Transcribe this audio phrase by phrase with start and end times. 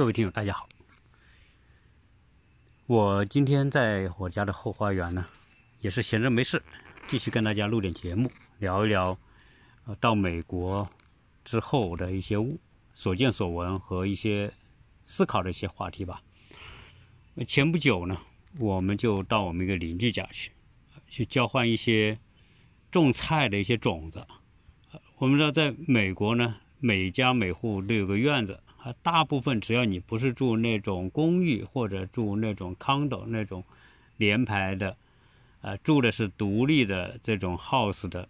[0.00, 0.66] 各位听友，大家好。
[2.86, 5.26] 我今天在我家的后花园呢，
[5.80, 6.62] 也是闲着没事，
[7.06, 9.18] 继续跟大家录点节目，聊一聊
[9.84, 10.88] 呃到美国
[11.44, 12.34] 之后的一些
[12.94, 14.50] 所见所闻和一些
[15.04, 16.22] 思考的一些话题吧。
[17.46, 18.16] 前不久呢，
[18.58, 20.50] 我们就到我们一个邻居家去，
[21.08, 22.18] 去交换一些
[22.90, 24.26] 种菜的一些种子。
[25.18, 28.62] 我们知道，在美国呢，每家每户都有个院子。
[28.82, 33.62] 啊，大部分只要你不是住那种公寓或者住那种 condo 那种
[34.16, 34.96] 联排的，
[35.60, 38.26] 呃，住的是独立的这种 house 的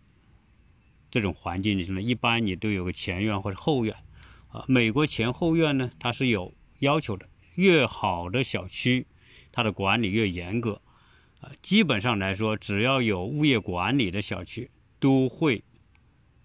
[1.10, 3.94] 这种环境里呢，一般你都有个前院或者后院。
[4.48, 9.06] 啊，美国前后院呢，它是有要求的，越好的小区，
[9.52, 10.80] 它的管理越严格。
[11.41, 15.62] 啊，基本上来说，只要有物业管理的小区，都会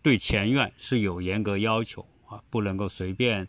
[0.03, 3.47] 对前院是有严格要求啊，不能够随便。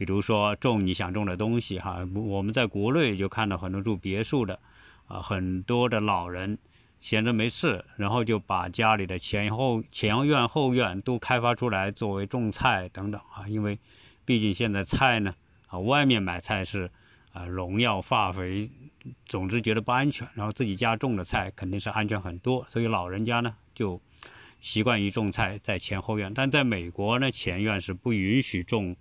[0.00, 4.58] 比如说种你想种的东西哈，我们在国内就看到很多住别墅的，
[5.06, 6.56] 啊，很多的老人
[7.00, 13.78] 闲着没事，然后就把家里的前后前院后院都开发出来作为种菜等等啊，因为
[14.24, 15.34] 毕竟现在菜呢
[15.68, 16.90] 啊，外面买菜是
[17.34, 18.70] 啊农药化肥，
[19.26, 24.00] 总之觉得不安全，然后自己家种的菜肯定是安全很多，所以老人家呢就
[24.62, 28.96] 习惯于种菜在前后院，但在美国呢前院是不允许种。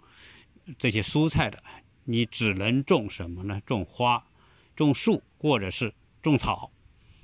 [0.78, 1.64] 这些蔬菜的，
[2.04, 3.62] 你只能种什么呢？
[3.66, 4.24] 种花、
[4.76, 6.72] 种树或者是种草，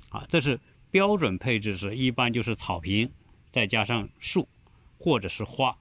[0.08, 0.58] 啊，这是
[0.90, 3.10] 标准配置，是一般就是草坪，
[3.50, 4.48] 再加上树
[4.98, 5.76] 或者是花，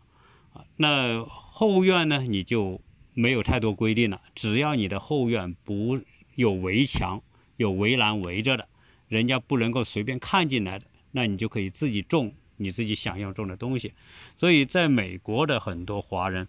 [0.53, 2.81] 啊，那后院呢，你就
[3.13, 5.99] 没有太多规定了，只要你的后院不
[6.35, 7.21] 有围墙、
[7.57, 8.67] 有围栏围着的，
[9.07, 13.93] 人家不能够随便看进来的，那你就可以自己种你自己想要种的东西。
[14.35, 16.47] 所以，在美国的很多华人。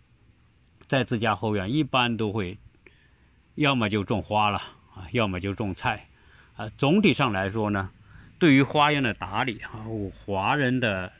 [0.89, 2.59] 在自家后院一般都会，
[3.57, 4.59] 要么就种花了
[4.95, 6.07] 啊，要么就种菜，
[6.57, 7.91] 啊，总体上来说呢，
[8.39, 11.13] 对于花园的打理啊，我华人的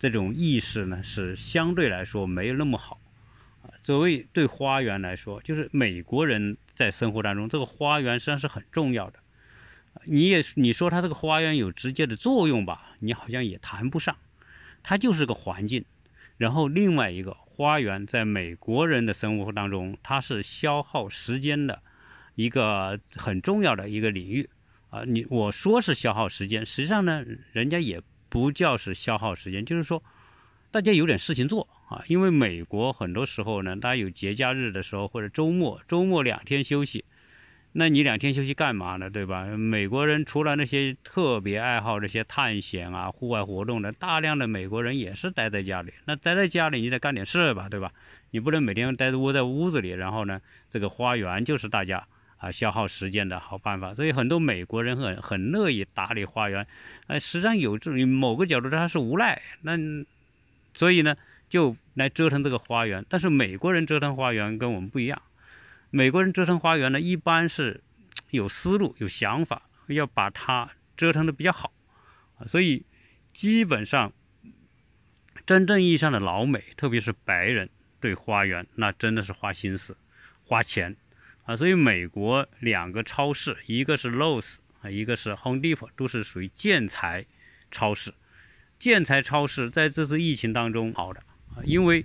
[0.00, 2.98] 这种意识呢是相对来说没有那么好，
[3.62, 9.20] 啊，作为对花园来说，就是美国人在生活当中，这个花园实际上是很重要的，
[10.06, 14.16] 你也你说它这个花园有直接的作用吧，你好像也谈不上，
[14.82, 15.84] 它就是个环境，
[16.36, 17.36] 然后另外一个。
[17.54, 21.82] 花园在美国人的生活当中，它是消耗时间的
[22.34, 24.48] 一个很重要的一个领域
[24.88, 25.02] 啊。
[25.04, 30.02] 你我说是消耗时间，实际上呢，人家也不叫是消耗时间，就是说
[30.70, 32.02] 大家有点事情做啊。
[32.06, 37.04] 因为美国很多时候呢，大家有节假日的时候或者周末，周末两天休息。
[37.74, 39.08] 那你两天休息干嘛呢？
[39.08, 39.44] 对吧？
[39.46, 45.90] 美国人除了那些特别爱好这些探险啊、户外活动的，大量的美国人也是待在家里。
[46.04, 47.90] 那待在家里，你得干点事吧，对吧？
[48.30, 52.06] 你不能每天待着窝在屋子里，然后呢，这个花园就是大家
[52.36, 53.94] 啊消耗时间的好办法。
[53.94, 56.66] 所以很多美国人很很乐意打理花园，
[57.06, 59.78] 呃，实际上有这某个角度他是无赖，那
[60.74, 61.16] 所以呢
[61.48, 63.02] 就来折腾这个花园。
[63.08, 65.22] 但是美国人折腾花园跟我们不一样。
[65.94, 67.82] 美国人折腾花园呢，一般是
[68.30, 71.70] 有思路、有想法，要把它折腾的比较好
[72.38, 72.46] 啊。
[72.46, 72.86] 所以
[73.34, 74.10] 基本上
[75.44, 77.68] 真正意义上的老美，特别是白人，
[78.00, 79.94] 对花园那真的是花心思、
[80.46, 80.96] 花钱
[81.44, 81.54] 啊。
[81.54, 87.26] 所以美国两个超市，一个是 Lowe's 啊，一个是 Home Depot，都是属于建材
[87.70, 88.14] 超市。
[88.78, 91.20] 建材超市在这次疫情当中好的
[91.54, 92.02] 啊，因为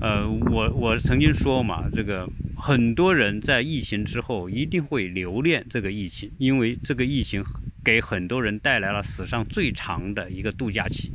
[0.00, 2.26] 呃，我我曾经说嘛，这个。
[2.60, 7.42] 很多人在疫情之后一定会留恋这个疫情，因为这个疫情
[7.84, 11.12] 给很多人带来了史上最长的一个度假期。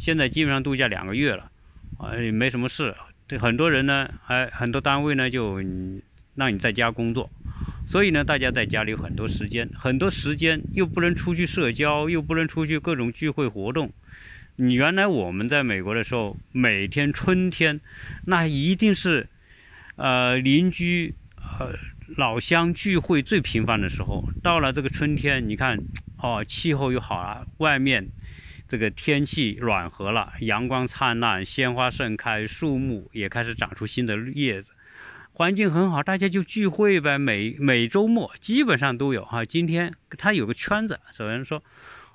[0.00, 1.48] 现在基本上度假两个月了，
[1.98, 2.92] 啊，也没什么事。
[3.28, 5.60] 对很多人呢，还很多单位呢就
[6.34, 7.30] 让你在家工作，
[7.86, 13.92] 所以呢，大家在家里有很多时间，很多时间又不能出去社交，又不能出去各种聚会活动。
[14.56, 17.80] 你原来我们在美国的时候，每天春天
[18.26, 19.28] 那一定是。
[19.96, 21.14] 呃，邻居
[21.58, 21.74] 呃
[22.16, 25.78] 老乡聚会最频繁的时候，到了这个春天，你看
[26.18, 28.08] 哦，气候又好了，外面
[28.66, 34.72] 这个天气暖和了，阳光灿烂，鲜花盛开，树木也开始长出新的叶子，
[35.32, 37.18] 环境很好，大家就聚会呗。
[37.18, 39.44] 每每周末基本上都有哈。
[39.44, 41.62] 今天它有个圈子，首先说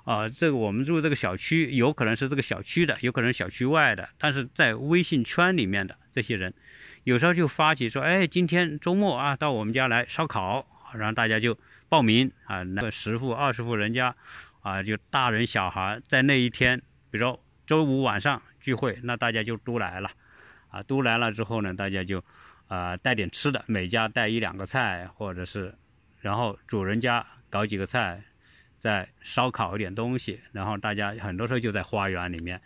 [0.04, 6.52] 啊，这个我们住这个小区，有可能是这个小区的，有可能小区外的，但是在微信圈里面的这些人。
[7.08, 11.58] 有时候就发起说，哎，今天周末啊，到我们家来烧烤，然后大家就
[11.88, 14.14] 报名啊，那个十户、二十户人家，
[14.60, 16.78] 啊，就大人小孩在那一天，
[17.10, 20.10] 比如说周五晚上聚会，那大家就都来了，
[20.68, 22.22] 啊，都来了之后呢，大家就
[22.66, 25.74] 啊带点吃的，每家带一两个菜，或者是，
[26.20, 28.22] 然后主人家搞几个菜，
[28.78, 32.60] 再烧烤一点东西，然后大家很多时候就在花园里面。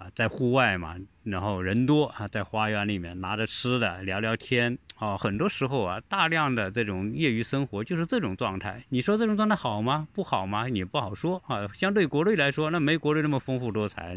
[0.00, 8.82] 啊，在户外嘛，然后人多啊，在花园里面拿着吃的聊聊天啊，很多时候啊，大量的这种业余生活就是这种状态。
[8.88, 10.08] 你说这种状态好吗？
[10.14, 10.66] 不好吗？
[10.70, 11.68] 也不好说啊。
[11.74, 14.16] 相对国内来说，那没国内那么丰富多彩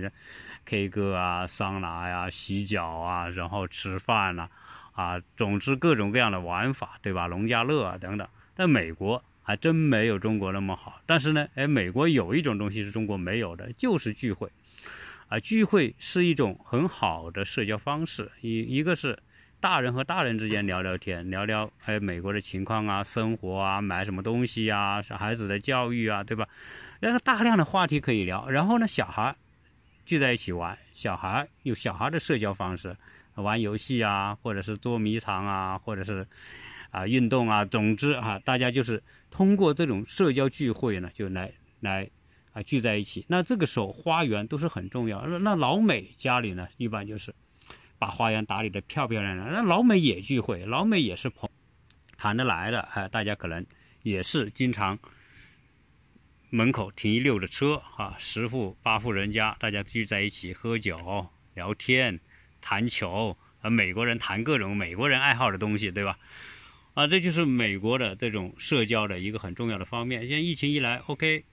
[0.63, 4.47] ，K 歌啊、桑拿呀、洗脚啊，然后吃饭呐，
[4.93, 7.27] 啊，总之各种各样的玩法，对吧？
[7.27, 8.25] 农家乐啊等等。
[8.55, 11.01] 但美国还真没有中国那么好。
[11.05, 14.49] 但是呢，哎，美国有一种东西是中国没有的，就是聚会。
[15.27, 18.31] 啊，聚会是一种很好的社交方式。
[18.41, 19.17] 一一个是
[19.59, 26.47] 大人和大人之间聊聊天，聊聊哎美国的情况啊，生活啊，买什么东西啊，小孩子的教育啊，对吧？
[26.99, 28.49] 那个大量的话题可以聊。
[28.49, 29.35] 然后呢，小孩
[30.05, 32.95] 聚在一起玩，小孩有小孩的社交方式，
[33.35, 36.27] 玩游戏啊，或者是捉迷藏啊，或者是
[36.91, 37.65] 啊运动啊。
[37.65, 42.09] 总之啊，大家就是通过这种社交聚会呢，就来来。
[42.53, 45.25] 啊，聚在一起，那这个时候花园都是很重要。
[45.27, 47.33] 那那老美家里呢，一般就是
[47.97, 49.51] 把花园打理的漂漂亮亮。
[49.51, 51.49] 那老美也聚会，老美也是朋
[52.15, 53.65] 谈得来的，哎，大家可能
[54.03, 54.99] 也是经常
[56.51, 62.19] 门口停一溜的车，啊，十户八户人家，大家聚在一起喝酒、聊天、
[62.61, 66.19] 谈球，和美国人谈各种美国人爱好的东西，对吧？
[66.93, 70.21] 啊，这就是美国的这种社交的一个很重要的方面。
[70.27, 71.45] 现在疫情一来，OK。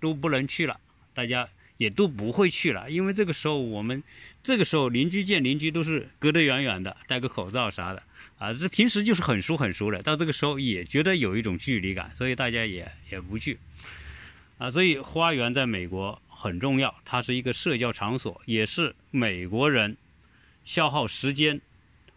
[0.00, 0.80] 都不能去了，
[1.14, 4.02] 大家也都不会去了，因为这个时候我们
[4.42, 8.02] 这个时候邻居见邻居都是隔得远远的，戴个口罩啥的
[8.38, 13.58] 啊，这平时就是很熟很熟的，到这个时候也觉得有一种距离感，所以大家也也不去
[14.58, 14.70] 啊。
[14.70, 19.96] 所以花园在美国很重要，它是一个社交场所，也是美国人
[20.64, 21.60] 消耗时间、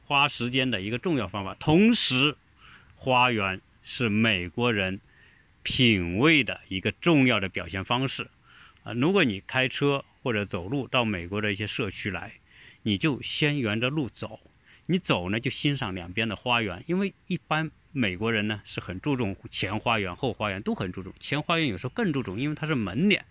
[0.06, 1.56] 花时间的一个重要方法。
[1.60, 2.36] 同时，
[2.96, 5.00] 花园是美国人。
[5.64, 8.30] 品味的一个重要的表现方式，
[8.84, 12.34] 啊，如果你开车或者走路到美国的一些社区来，
[12.84, 14.40] 你就先沿着路走，
[14.86, 23.26] 你走呢就欣赏两边的花园，因为一般美国人呢是很注重前花园、后花园都很注重，前花园有时候更注重，因为它是门脸，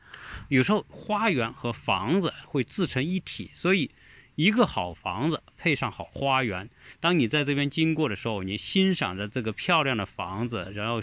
[0.48, 3.90] 有时候花园和房子会自成一体，所以。
[4.34, 6.68] 一个好房子配上好花园，
[7.00, 11.02] 当你在这边经过的时候，你欣赏着这个漂亮的房子，然后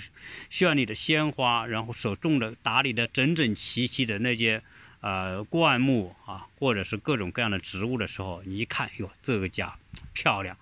[0.49, 4.63] 绚丽的鲜花，然后所种的、打理的整整齐齐的那些
[5.01, 9.75] 呃灌木啊，或者是各种各样的植物的时候，你一看，哟，这个家
[10.13, 10.57] 漂亮，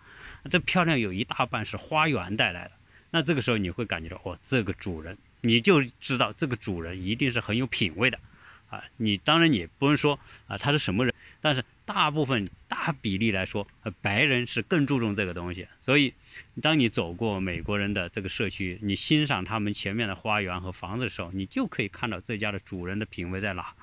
[0.51, 2.71] 这漂亮有一大半是花园带来的。
[3.11, 8.19] 那这个时候你会感觉到，哦，这个主人，你就知道这个主人一定是很有品位的
[8.69, 8.83] 啊。
[8.97, 11.63] 你当然你不能说啊他是什么人，但是。
[11.87, 13.65] 大部分大比例来说，
[14.01, 15.65] 白人是更注重这个东西。
[15.79, 16.13] 所以，
[16.61, 23.73] 当你走过美国人的这个社区，你欣赏他们前面的花园和房子的时候，你就可以看到这家的主人的品味在哪，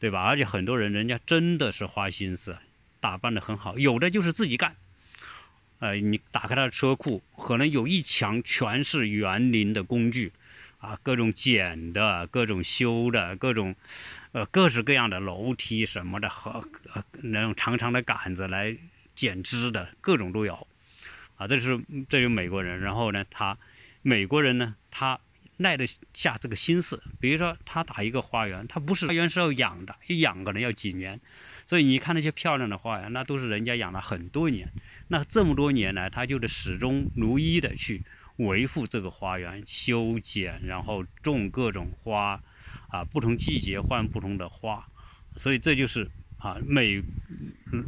[0.00, 0.24] 对吧？
[0.24, 2.56] 而且很多人人家真的是花心思，
[2.98, 4.74] 打扮的很好，有的就是自己干。
[5.78, 10.32] 呃，你打开他的车库，可能有一墙全是园林的工具。
[10.86, 13.74] 啊，各种剪的，各种修的，各种，
[14.30, 16.62] 呃，各式各样的楼梯什么的，和
[16.94, 18.76] 呃那种长长的杆子来
[19.16, 20.64] 剪枝的，各种都有。
[21.36, 22.78] 啊，这是这是美国人。
[22.78, 23.58] 然后呢，他
[24.02, 25.18] 美国人呢，他
[25.56, 27.02] 耐得下这个心思。
[27.18, 31.20] 比如说，他打一个花园，他不是花园是要养的，一养可能要几年。
[31.66, 34.68] 所以你看那些漂亮的花园，那都是人家养了很多年。
[35.08, 38.04] 那这么多年来，他就得始终如一的去。
[38.36, 42.40] 维护这个花园，修剪，然后种各种花，
[42.88, 44.86] 啊，不同季节换不同的花，
[45.36, 47.02] 所以这就是啊，美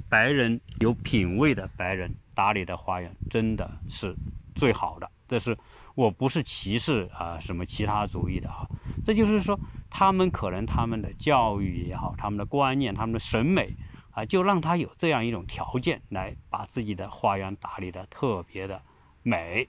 [0.08, 4.14] 白人有品位的白人打理的花园，真的是
[4.54, 5.10] 最好的。
[5.28, 5.54] 这是
[5.94, 8.66] 我不是歧视啊什么其他主义的啊，
[9.04, 13.74] 这就是说他们可能他们的教育也好，他们的观念，他们的审美
[14.12, 18.80] 啊，就让他有这样一种条件来把自己的花园打理的特别的
[19.22, 19.68] 美。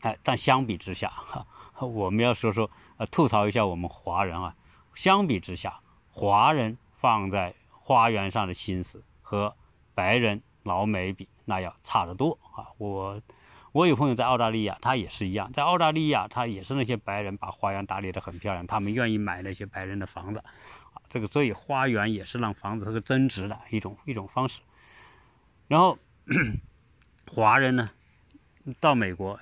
[0.00, 1.46] 哎，但相比之下，哈，
[1.84, 4.54] 我们要说说，呃，吐槽一下我们华人啊。
[4.94, 5.80] 相比之下，
[6.10, 9.54] 华人放在花园上的心思和
[9.94, 12.66] 白人老美比，那要差得多啊。
[12.78, 13.20] 我，
[13.72, 24.60] 我有朋友在澳大利亚，他也是一样，在澳大利亚，他也是那些白人把花园打理得很漂亮，他们愿意买那些白人的房子，啊，这个所以花园也是让房子这个增值的一种一种方式。
[25.68, 25.96] 然后，
[27.30, 27.90] 华人呢，
[28.80, 29.38] 到美国。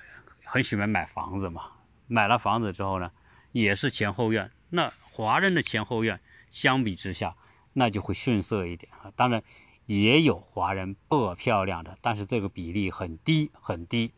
[0.51, 1.61] 很喜欢买房子嘛，
[2.07, 3.11] 买了房子之后呢，
[3.51, 4.49] 也是前后院。
[4.71, 7.35] 那华人的前后院相比之下，
[7.73, 9.11] 那就会逊色一点啊。
[9.15, 9.43] 当然，
[9.85, 14.11] 也有华人不漂亮的，但是这个比例很低很低，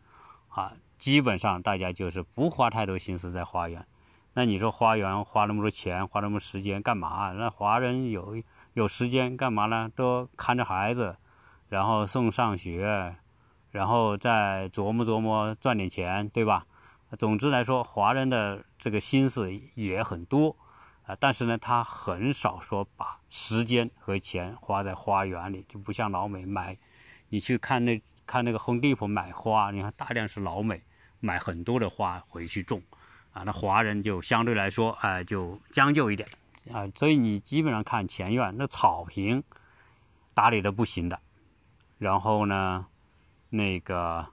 [0.48, 3.86] 啊，基本上大家就是不花太多心思在花园。
[4.34, 7.34] 那你说花园花那么多钱，花那么多时间干嘛？
[7.34, 9.92] 那华人有有时间干嘛呢？
[9.94, 11.18] 都看着孩子，
[11.68, 13.18] 然后送上学，
[13.72, 16.66] 然后再琢磨琢磨赚点钱，对吧？
[17.18, 20.56] 总之来说，华人的这个心思也很多
[21.04, 21.16] 啊。
[21.20, 26.78] 但是呢，他很少说把时间和钱花在花园里，就不像老美买，
[27.30, 30.82] 你去看那看那个 Home Depot 买花，你看大量是老美
[31.20, 32.82] 买很多的花回去种，
[33.34, 36.30] 啊，那华人就相对来说，哎，就将就一点，
[36.72, 39.44] 啊，所以你基本上看前院那草坪
[40.34, 41.20] 打理的不行的，
[41.98, 42.86] 然后呢，
[43.52, 44.28] 那个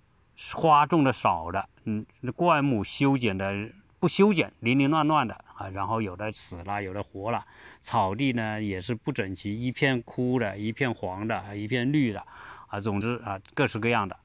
[0.55, 3.71] 花种的少的，嗯，灌木修剪的。
[4.01, 7.45] 不修剪，零零乱乱的啊，然后有的死了，有的活了，
[7.81, 12.25] 草地呢也是不整齐，一片枯的，一片黄的，一片绿的，
[12.69, 14.17] 啊，总之啊，各式各样的，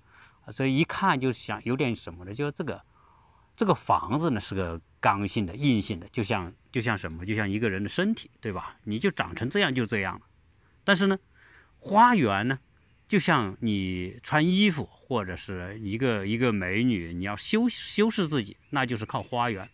[0.51, 2.83] 所以一看就想有点什么的，就是这个
[3.55, 8.75] 这个房子呢是个刚性的、硬性的，就像就像什么，就像一个人的身体，对吧？
[8.83, 10.21] 你就长成这样就这样了。
[10.83, 11.17] 但是呢，
[11.79, 12.59] 花园呢？
[13.13, 19.69] 就像你穿衣服，或者是一个一个美女，你要修修饰自己，那就是靠花园。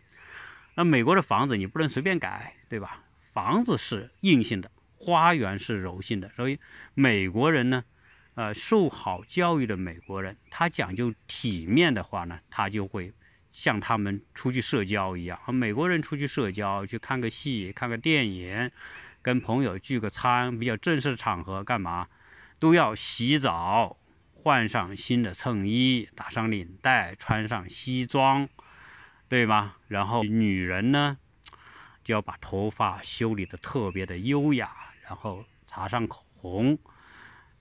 [0.76, 3.02] 那美国的房子你不能随便改，对吧？
[3.32, 6.28] 房子是硬性的，花园是柔性的。
[6.36, 6.60] 所以
[6.94, 7.86] 美国人呢，
[8.34, 13.14] 呃，受好教育的美国人，他讲究体面的话呢，他就会
[13.54, 15.40] 像他们出去社交一样。
[15.56, 18.70] 美国人出去社交，去看个戏、看个电影，
[19.22, 22.06] 跟朋友聚个餐，比较正式的场合干嘛？
[22.60, 23.98] 都要洗澡，
[24.34, 28.48] 换上新的衬衣，打上领带，穿上西装，
[29.28, 29.76] 对吗？
[29.88, 31.18] 然后女人呢，
[32.04, 36.78] 就要把头发修理的特别的优雅，然后擦上口红，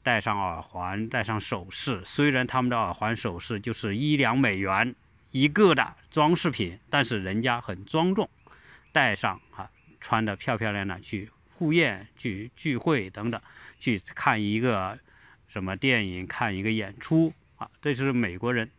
[0.02, 2.02] 戴上耳环，戴上首饰。
[2.04, 4.94] 虽然他们的耳环首饰就是一两美元
[5.30, 8.28] 一个的装饰品，但是人家很庄重，
[8.90, 11.30] 戴上啊，穿的漂漂亮亮去。
[11.58, 13.42] 赴宴去聚会等等，
[13.80, 14.96] 去看一个
[15.48, 18.70] 什么电影，看一个演出啊，这是美国人。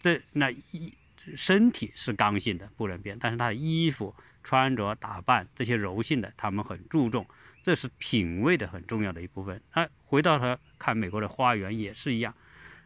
[0.00, 0.94] 这那衣
[1.36, 7.26] 身体是刚性的，不能变，但是他的衣服穿着打扮这些柔性的，他们很注重，
[7.62, 9.60] 这是品味的很重要的一部分。
[9.74, 12.34] 那回到他看美国的花园也是一样，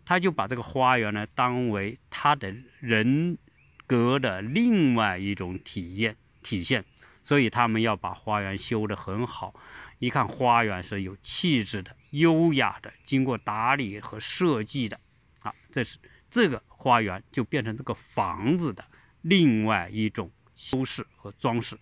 [0.05, 3.39] 他就把这个花园呢当为他的人
[3.87, 6.85] 格的另外一种体验体现。
[7.23, 9.55] 所以他们要把花园修得很好，
[9.99, 14.99] 一看花园是有气质的、优雅的，经过打理和设计的，
[15.41, 15.99] 啊，这是
[16.31, 18.85] 这个花园就变成这个房子的
[19.21, 21.79] 另外一种修饰和装饰，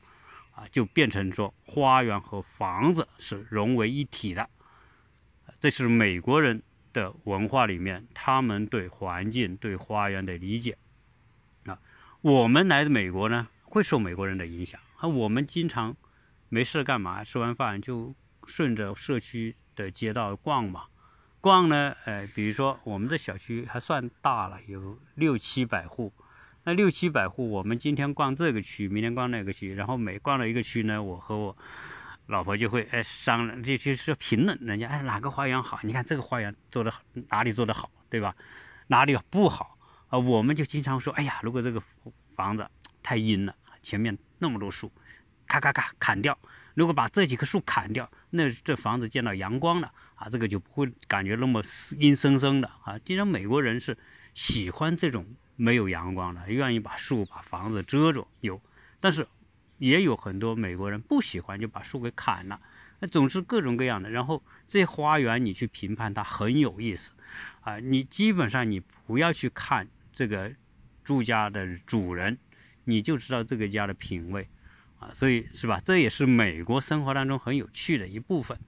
[0.53, 4.51] 啊，就变成说花园和房子是融为一体的，
[5.61, 10.77] 这是美国人的文化里面他们对环境、对花园的理解，
[11.65, 11.79] 啊，
[12.23, 14.81] 我们来自美国呢，会受美国人的影响。
[14.99, 15.97] 啊，我们经常
[16.49, 17.23] 没事干嘛？
[17.23, 18.15] 吃完饭就
[18.47, 20.85] 顺着社区的街道逛嘛。
[21.41, 26.13] 逛呢，呃，比如说我们的小区还算大了，有六七百户。
[26.65, 31.57] 那六七百户，我们今天逛这个区，明天逛那个区，然后每逛了一个区呢，我和我
[32.27, 35.79] 老婆就会哎商量，就就是评论人家哎哪个花园好？
[35.85, 36.93] 你看这个花园做的
[37.29, 38.35] 哪里做的好，对吧？
[38.89, 39.79] 哪里不好
[40.09, 40.19] 啊？
[40.19, 41.81] 我们就经常说，哎呀，如果这个
[42.35, 42.69] 房子
[43.01, 43.55] 太阴了。
[43.83, 44.93] 前面那么多树，
[45.47, 46.39] 咔咔咔砍掉。
[46.75, 51.61] 如果把这几棵树砍掉，那这房子见到阳光了啊，这个就不会感觉那么
[51.99, 52.97] 阴森森的啊。
[53.01, 53.99] 既然美国人是
[54.33, 58.63] 喜欢这种没有阳光的，愿意把树把房子遮住，有，
[59.01, 59.27] 但是
[59.79, 62.61] 也有很多美国人不喜欢，就把树给砍了。
[63.01, 64.09] 那总是各种各样的。
[64.11, 67.13] 然后这花园你去评判它很有意思
[67.63, 70.53] 啊，你基本上你不要去看这个
[71.03, 72.39] 住家的主人。
[72.89, 74.49] 你就知道这个家的品味，
[74.99, 75.79] 啊，所以是吧？
[75.85, 78.59] 这也是美国生活当中很有趣的一部分。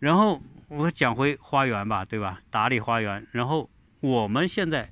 [0.00, 2.42] 然后我讲回花园吧，对吧？
[2.50, 3.24] 打理花园。
[3.30, 4.90] 然后我们现在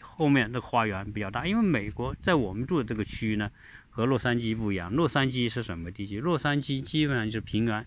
[0.00, 3.48] 后面的花园比较大，因为美国在我们住的这个区域呢，
[3.88, 4.92] 和洛杉矶不一样。
[4.92, 6.18] 洛杉矶是什么地区？
[6.18, 7.86] 洛杉矶基本上就是平原，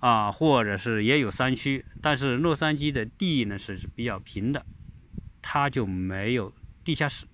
[0.00, 4.66] 啊，或者是也有山区，但是洛杉矶的地呢是比较平的，
[5.40, 7.24] 它就没有地下室。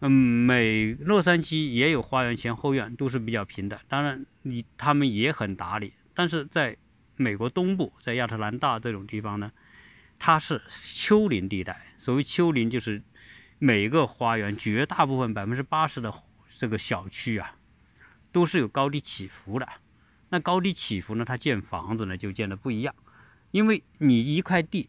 [0.00, 3.78] 嗯，美洛杉矶也有花园前后院，都是比较平的。
[3.86, 5.92] 当然，你他们也很打理。
[6.14, 6.76] 但是在
[7.16, 9.52] 美国东部，在亚特兰大这种地方呢，
[10.18, 11.94] 它是丘陵地带。
[11.98, 13.02] 所谓丘陵，就是
[13.58, 16.12] 每个花园绝大部分百分之八十的
[16.48, 17.56] 这个小区啊，
[18.32, 19.68] 都是有高低起伏的。
[20.30, 22.94] 那高低起伏呢，它建房子呢就建的不一样。
[23.50, 24.88] 因为你一块地，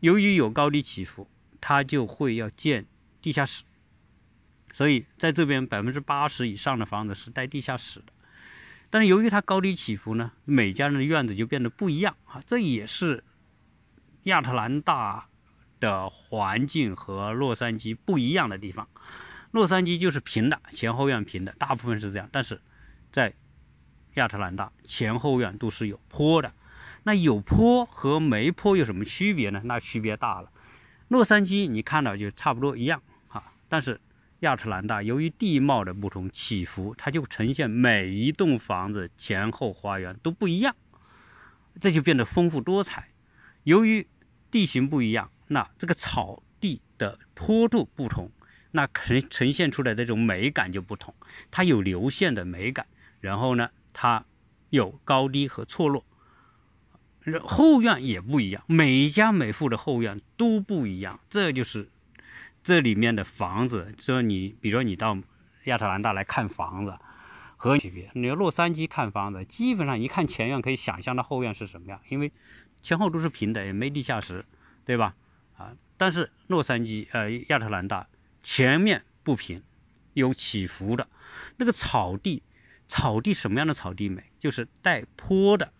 [0.00, 1.28] 由于有高低起伏，
[1.60, 2.86] 它就会要建
[3.20, 3.62] 地下室，
[4.76, 8.12] 所以在这边百分之八十以上的房子是带地下室的。
[8.90, 13.24] 但是由于它高低起伏呢，每家人的院子就变得不一样啊，这也是
[14.24, 15.28] 亚特兰大
[15.80, 18.86] 的环境和洛杉矶不一样的地方。
[19.50, 22.28] 洛杉矶就是平的，前后院平的，大部分是这样。
[22.30, 22.60] 但是
[23.10, 23.32] 在
[24.16, 26.52] 亚特兰大，前后院都是有坡的。
[27.04, 29.62] 那有坡和没坡有什么区别呢？
[29.64, 30.50] 那区别大了。
[31.08, 33.98] 洛杉矶你看到就差不多一样啊，但是
[34.40, 40.76] 亚特兰大由于地貌的不同起伏，它就呈现每一栋房子前后花园都不一样，
[41.80, 43.08] 这就变得丰富多彩。
[43.64, 44.06] 由于
[44.50, 48.30] 地形不一样，那这个草地的坡度不同，
[48.72, 51.14] 那呈呈现出来的这种美感就不同。
[51.50, 52.86] 它有流线的美感，
[53.20, 54.24] 然后呢，它
[54.70, 56.04] 有高低和错落。
[57.42, 61.88] 后院也不一样，每家每户的后院都不一样，这就是
[62.66, 63.94] 这里面的房子。
[63.96, 65.16] 说你，比如说你到
[65.66, 66.98] 亚特兰大来看房子，
[67.56, 68.10] 和区别。
[68.14, 72.32] 你洛杉矶看房子，基本上一看前院可以想象到后院是什么样，因为
[72.82, 74.44] 前后都是平的，也没地下室，
[74.84, 75.14] 对吧？
[75.56, 78.08] 啊，但是洛杉矶呃亚特兰大
[78.42, 79.62] 前面不平，
[80.14, 81.06] 有起伏的，
[81.58, 82.42] 那个草地，
[82.88, 84.24] 草地什么样的草地美？
[84.40, 85.72] 就是带坡的。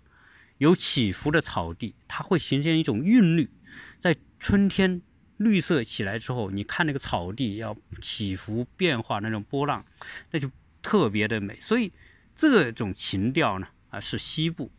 [0.59, 3.51] 有起伏的草地，它会形成一种韵律。
[3.99, 5.03] 在春天
[5.37, 9.85] 绿色起来之后，你看那个草地要起伏变化那种波浪，
[10.31, 10.51] 那就
[10.83, 11.59] 特别的美。
[11.61, 11.93] 所以
[12.35, 14.71] 这种情调呢，啊是西部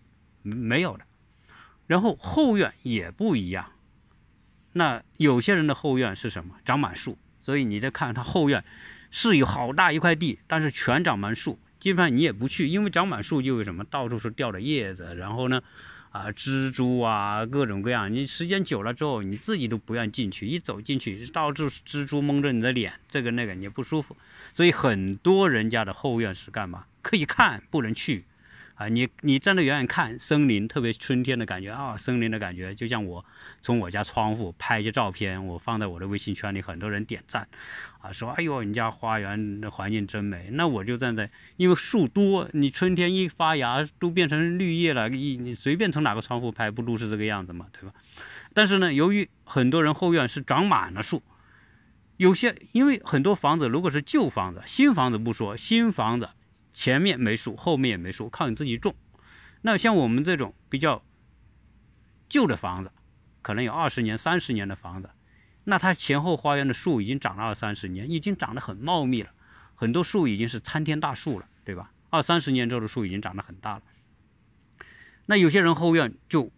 [0.42, 1.06] 没有的。
[1.86, 3.72] 然后后院也不一样。
[4.74, 6.56] 那有些人的后院是什么？
[6.66, 7.18] 长满树。
[7.40, 8.66] 所以你再看他后院
[9.10, 11.58] 是有好大一块地，但是全长满树。
[11.80, 15.62] 基本上你也不去，因为长满树就有什么，到处是掉的叶子，然后呢，
[16.18, 18.12] 啊，蜘蛛啊，各种各样。
[18.12, 24.18] 你时间久了之后，你自己都不愿进去，一走进去，到处蜘蛛蒙着你的脸，这个那个你不舒服。
[24.52, 26.86] 所以很多人家的后院是干嘛？
[27.04, 28.26] 可以看，不能去。
[28.78, 33.26] 啊，你你站得远远看森林，特别春天的感觉啊，森林的感觉，就像我
[33.60, 37.48] 从我家窗户拍一些照片，我放在我的微信圈里，很多人点赞，
[38.00, 40.50] 啊，说哎呦，你家花园的环境真美。
[40.52, 47.96] 那我就站在，因为树多，你春天一发芽都变成绿叶了，你你随便从哪个窗户拍，不都是这个样子嘛，对吧？
[48.54, 51.24] 但是呢，由于很多人后院是长满了树，
[52.18, 56.30] 有些因为很多房子如果是旧房子，新房子不说，新房子。
[56.78, 58.94] 前面没树，后面也没树，靠你自己种。
[59.64, 61.04] 那像我们这种比较
[62.30, 62.92] 旧的房子，
[63.42, 65.10] 可能有二十年、三十年的房子，
[65.64, 69.32] 那它前后花园的树已经长了二三十年，已经长得很茂密了，
[69.74, 71.92] 很多树已经是参天大树了，对吧？
[72.12, 73.82] 二三十年之后的树已经长得很大了。
[75.26, 76.52] 那有些人后院就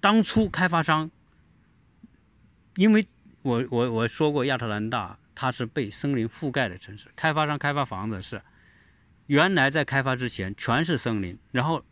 [0.00, 1.10] 当初开发商，
[2.76, 3.06] 因为
[3.42, 8.40] 我我我说过亚特兰大它是被森林覆盖的城市，开发商开发房子是。
[9.28, 11.84] 原来在开发之前全是森林，然后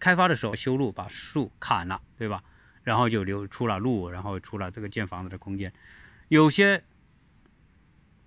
[0.00, 2.42] 开发的时候修路把树砍了，对吧？
[2.82, 5.72] 然后就留出了路，然后出了这个建房子的空间。
[6.28, 6.82] 有些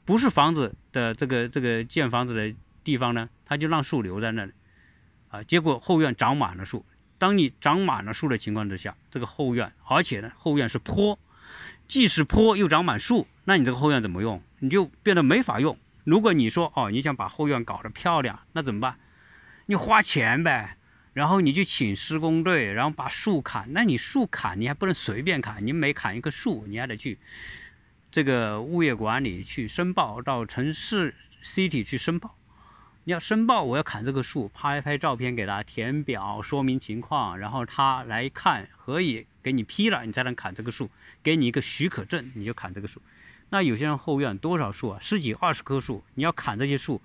[0.06, 4.54] 不是房子的这个这个建房子的地方呢，他就让树留在那里
[5.28, 5.44] 啊。
[5.44, 6.86] 结果后院长满了树。
[7.18, 11.20] 当你长满了树的情况之下，这个后院，而且呢后院是坡，
[11.88, 14.42] 既是坡又长满树，那你这个后院怎么用？
[14.60, 15.78] 你就变得没法用。
[16.04, 18.98] 如果你说哦，你想把后院搞得漂亮，那怎么办？
[19.68, 20.78] 你花钱呗，
[21.14, 23.72] 然后你就请施工队，然后把树砍。
[23.72, 27.18] 那你树砍，你还不能随便砍，你每砍一棵树，你还得去
[28.12, 32.36] 这个物业管理去申报，到城市 city 去申报。
[33.06, 40.90] 你要申报，我要砍这个树，拍拍照片给他填表说明情况，然后他来看，可以给你批了，你才能砍这个树，
[41.22, 43.02] 给你一个许可证，你就砍这个树。
[43.54, 44.98] 那有些人后院多少树啊？
[45.00, 47.00] 十几二十棵树，你要砍这些树，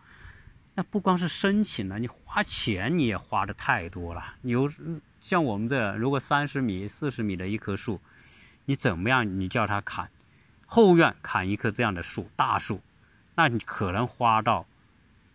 [0.77, 4.25] 那不光是申请了，你花钱你也花的太多了。
[4.41, 4.73] 你有
[5.21, 8.01] 像我们这，如果三十米、四十米的一棵树，
[8.65, 9.39] 你怎么样？
[9.39, 10.09] 你叫他砍
[10.65, 12.81] 后院砍一棵这样的树，大树，
[13.35, 14.65] 那你可能花到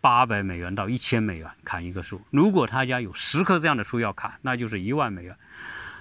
[0.00, 2.20] 八百美元到一千美元砍一棵树。
[2.32, 5.36] 如果他家有十棵这样的树要砍，那就是一万美元。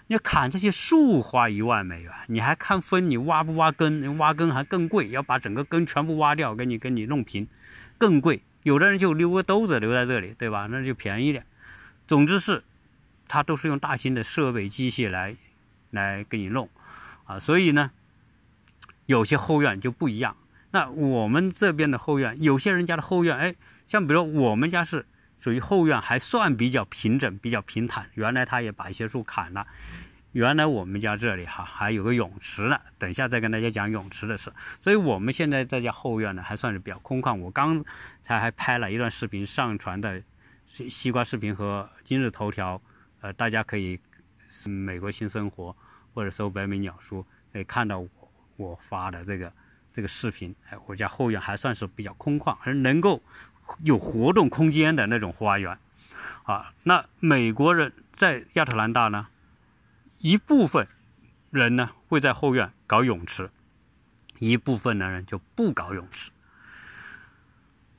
[0.07, 4.17] 你砍这些树花一万美元，你还看分你挖不挖根？
[4.17, 7.47] 挖根还更贵，要把整个根全部挖掉，给你给你弄平，
[7.97, 8.41] 更贵。
[8.63, 10.67] 有的人就留个兜子留在这里，对吧？
[10.69, 11.45] 那就便宜点。
[12.07, 12.63] 总之是，
[13.27, 15.35] 它都是用大型的设备机械来
[15.91, 16.69] 来给你弄
[17.25, 17.39] 啊。
[17.39, 17.91] 所以呢，
[19.05, 20.35] 有些后院就不一样。
[20.71, 23.55] 那我们这边的后院，有些人家的后院，哎，
[23.87, 25.05] 像比如我们家是。
[25.43, 28.09] 属于后院还算比较平整、比较平坦。
[28.13, 29.67] 原来他也把一些树砍了，
[30.31, 34.49] 原来我们家这里哈还有个泳池呢，等一下再跟大家讲泳池的事。
[34.79, 37.35] 所以我们现在这家后院呢还算是比较空旷。
[37.35, 37.83] 我刚
[38.21, 40.23] 才还拍了一段视频上传的
[40.65, 42.81] 西西瓜视频和今日头条，
[43.19, 43.99] 呃，大家可以
[44.65, 45.75] 美国新生活
[46.13, 48.07] 或者搜北美鸟叔可以看到我
[48.55, 49.51] 我发的这个
[49.91, 50.55] 这个视频。
[50.69, 53.21] 哎，我家后院还算是比较空旷，而能够
[53.83, 55.77] 有活动空间的那种花园。
[56.43, 59.27] 啊，那美国人在亚特兰大呢？
[60.19, 60.87] 一部分
[61.51, 63.49] 人呢会在后院搞泳池，
[64.39, 66.31] 一部分的人就不搞泳池。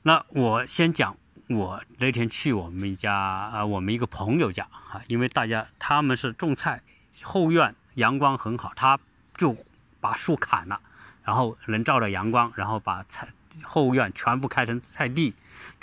[0.03, 1.17] 那我先讲，
[1.49, 6.83] 我那天去我们家啊，我们一个朋友家啊，因为大家他们是种菜，
[7.23, 8.99] 后院阳光很好，他
[9.35, 9.55] 就
[9.99, 10.79] 把树砍了，
[11.23, 13.27] 然后能照到阳光，然后把菜
[13.63, 15.33] 后院全部开成菜地。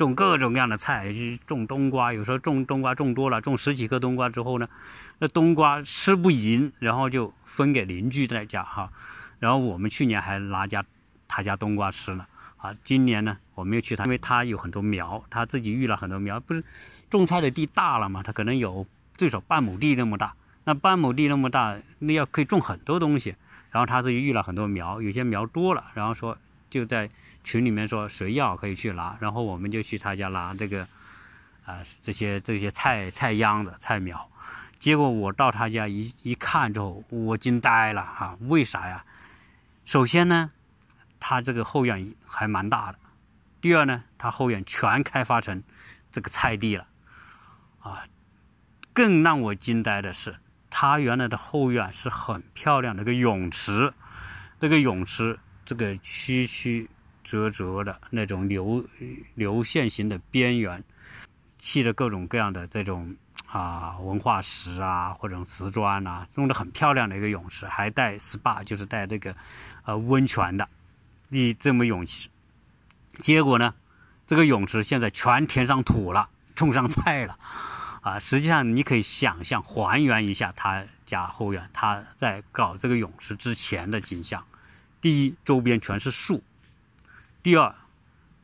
[0.03, 1.15] 种各种各样的菜，
[1.47, 4.69] 种冬瓜，有时候种冬瓜种多了，种十几颗冬瓜之后呢，
[5.21, 8.91] 那冬瓜吃不赢，然后就分给邻居在家哈。
[9.39, 10.85] 然后我们去年还拿家
[11.29, 12.75] 他家冬瓜吃了啊。
[12.83, 16.65] 今年呢，我们又去他，因为他有很多苗，他自己育了很多苗，不是
[17.09, 18.85] 种菜的地大了嘛，他可能有
[19.15, 20.35] 最少半亩地那么大。
[20.65, 23.37] 那半亩地那么大，那要可以种很多东西。
[23.71, 26.37] 然后他自己育了很多苗，有些苗多了，然后说。
[26.73, 27.11] 就在
[27.45, 30.89] 群里面说谁要可以去拿，然后我们就去他家拿这个，
[31.67, 34.31] 啊这些这些菜菜秧子菜苗，
[34.79, 38.39] 结果我到他家一一看之后，我惊呆了哈！
[38.49, 39.05] 为啥呀？
[39.85, 40.51] 首先呢，
[41.21, 42.99] 他这个后院还蛮大的；
[43.61, 45.63] 第二呢，他后院全开发成
[46.11, 46.87] 这个菜地了，
[47.81, 48.07] 啊，
[48.95, 50.37] 更让我惊呆的是，
[50.71, 53.93] 他原来的后院是很漂亮的个泳池，
[54.59, 55.39] 这个泳池。
[55.65, 56.89] 这个曲曲
[57.23, 58.85] 折折的那种流
[59.35, 60.83] 流线型的边缘，
[61.59, 63.15] 砌着各种各样的这种
[63.47, 69.35] 啊文化石啊或者瓷砖啊，弄得很漂亮的一个泳池，还带 SPA，就是带这个
[69.85, 70.69] 呃温泉的，
[71.31, 72.29] 一这么泳池。
[73.19, 73.75] 结果呢，
[74.27, 77.39] 这个泳池现在全填上土了，种上菜了，
[78.01, 84.45] 啊，实际上你可以想象还原一下他家后院他在搞这个泳池之前的景象。
[85.03, 86.43] 第一，周边全是树；
[87.43, 87.75] 第二，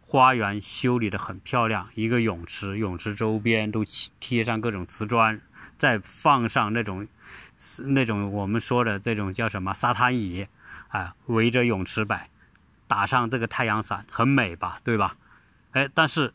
[0.01, 3.85] 花园修理的很漂亮，一个泳池，泳池周边都
[4.19, 5.41] 贴上各种瓷砖，
[5.79, 7.07] 再放上那种
[7.85, 10.49] 那种我们说的这种叫什么沙滩椅
[10.89, 12.29] 啊，围着泳池摆，
[12.89, 15.17] 打上这个太阳伞，很美吧，对吧？
[15.71, 16.35] 哎，但是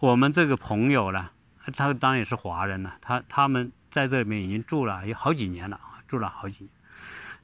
[0.00, 1.30] 我们这个朋友呢，
[1.76, 6.77] 他当然也是华人了，他他们在这里面已经住了有好几年了住了好几年。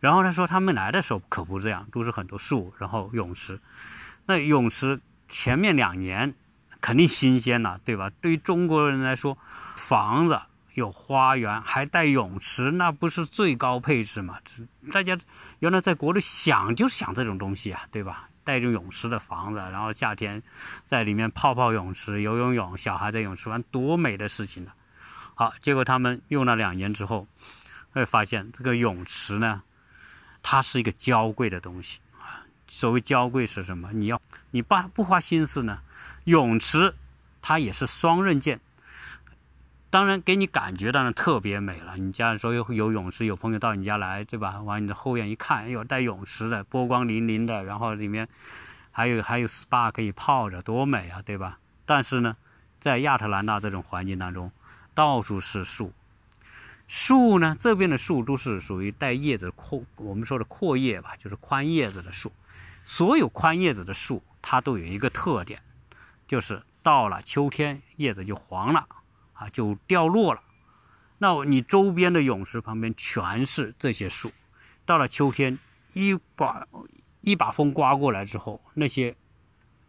[0.05, 3.59] 然后他说，他们来的时候可不这样，都是很多树，然后泳池。
[4.27, 6.35] 那泳池前面两年
[6.83, 8.11] 肯定新鲜了，对吧？
[8.21, 9.38] 对于中国人来说，
[9.77, 10.38] 房子
[10.75, 14.37] 有花园还带泳池，那不是最高配置吗？
[14.93, 15.17] 大家
[15.61, 18.29] 原来在国内想就想这种东西啊，对吧？
[18.45, 20.43] 带着泳池的房子，然后夏天
[20.85, 24.73] 在里面泡泡泳池、游泳泳，小孩在泳池玩，多美的事情呢！
[25.35, 27.27] 好，结果他们用了两年之后，
[27.93, 29.62] 会发现这个泳池呢。
[30.46, 32.44] 它是一个娇贵的东西啊！
[32.68, 33.90] 所谓娇贵是什么？
[33.92, 35.80] 你要你不不花心思呢？
[36.24, 36.94] 泳池
[37.40, 38.61] 它也是双刃剑，
[39.88, 41.96] 当然给你感觉当然特别美了。
[41.96, 44.61] 你家说有有泳池，有朋友到你家来，对吧？
[44.61, 48.28] 往你的后院一看，哎呦，带泳池的，波光粼粼的，然后里面
[48.90, 51.59] 还有还有 SPA 可以泡着，多美啊，对吧？
[51.87, 52.37] 但是呢，
[52.78, 54.52] 在亚特兰大这种环境当中，
[54.94, 55.90] 到处是树。
[56.87, 62.31] 树呢，这边的树都是属于带叶子阔，我们说的阔叶吧，就是宽叶子的树。
[62.85, 65.62] 所有宽叶子的树，它都有一个特点，
[66.27, 68.87] 就是到了秋天叶子就黄了，
[69.33, 70.42] 啊，就掉落了。
[71.16, 74.31] 那你周边的泳池旁边全是这些树，
[74.85, 75.59] 到了秋天
[75.94, 76.66] 一刮
[77.23, 79.16] 一把风刮过来之后，那些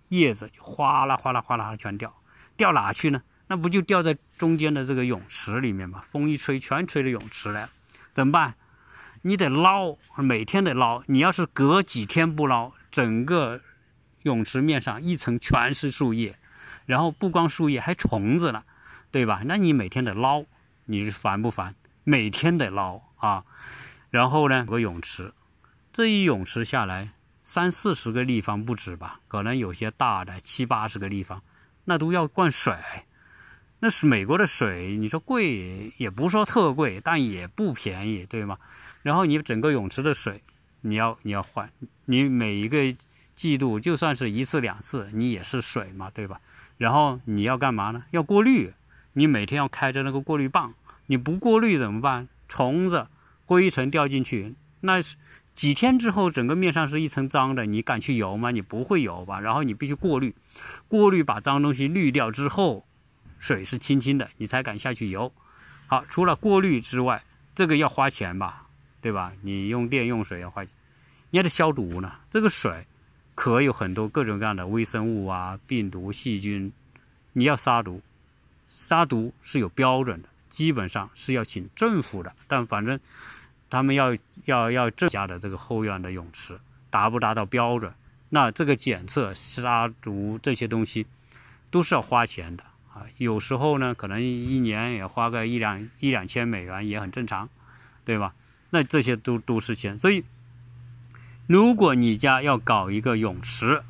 [0.08, 2.15] 叶子就哗啦哗啦哗啦全掉，
[2.55, 3.21] 掉哪去呢？
[3.47, 6.03] 那不就掉在中间的这个泳池里面吗？
[6.10, 7.69] 风一吹，全吹到泳池来了，
[8.13, 8.55] 怎么办？
[9.21, 11.03] 你得捞，每天得捞。
[11.08, 13.62] 你要是隔几天不捞，整个
[14.23, 16.38] 泳池面上一层全是树叶，
[16.86, 18.63] 然后不光树叶，还虫子了，
[19.12, 19.41] 对吧？
[19.45, 20.43] 那你每天得捞，
[20.86, 21.75] 你烦不烦？
[22.03, 23.43] 每天得捞啊。
[24.12, 25.34] 然后呢，有个泳池，
[25.91, 27.10] 这一泳池下来
[27.41, 29.19] 三四十个立方不止吧？
[29.27, 31.41] 可能有些大的七八十个立方，
[31.84, 32.75] 那都要灌水。
[33.79, 38.57] 那是美国的水，你说贵也不说特贵，但也不便宜，对吗？
[39.03, 40.41] 然后你整个泳池的水，
[40.81, 41.69] 你要你要换，
[42.05, 42.95] 你每一个
[43.35, 46.39] 季度就算是一次两次，你也是水嘛，对吧？
[46.77, 48.03] 然后你要干嘛呢？
[48.11, 48.73] 要过滤，
[49.13, 50.73] 你每天要开着那个过滤棒，
[51.07, 52.27] 你不过滤怎么办？
[52.47, 53.07] 虫子
[53.45, 55.17] 灰尘掉进去，那是
[55.53, 58.51] 几天之后，整个面上是一层脏的，你敢去游吗？
[58.51, 59.39] 你不会游吧？
[59.39, 60.33] 然后你必须过滤，
[60.88, 62.85] 过滤把脏东西滤掉之后，
[63.39, 65.32] 水是清清的，你才敢下去游。
[65.88, 68.67] 好，除了过滤之外，这个要花钱吧，
[69.02, 69.32] 对吧？
[69.41, 70.71] 你用电用水要花钱，
[71.30, 72.12] 你还得消毒呢。
[72.30, 72.86] 这个水
[73.34, 76.71] 可有很多各种各样的微生物啊、病毒、细菌，
[77.34, 78.02] 你要杀毒，
[78.67, 83.00] 杀毒是有标准的，基本上是要请政府的，但反正。
[83.67, 86.58] 他们要要要这家的这个后院的泳池
[86.91, 87.91] 达不达到标准？
[88.30, 91.06] 那这个检测、杀毒这些东西
[91.71, 92.63] 都是要花钱的
[92.95, 93.05] 啊。
[93.19, 97.47] 有时候呢，可能一年也花个一两一两千美元也很正常，
[98.03, 98.34] 对吧？
[98.71, 99.99] 那这些都都是钱。
[99.99, 100.23] 所以，
[101.45, 103.84] 如果你家要搞一个泳池，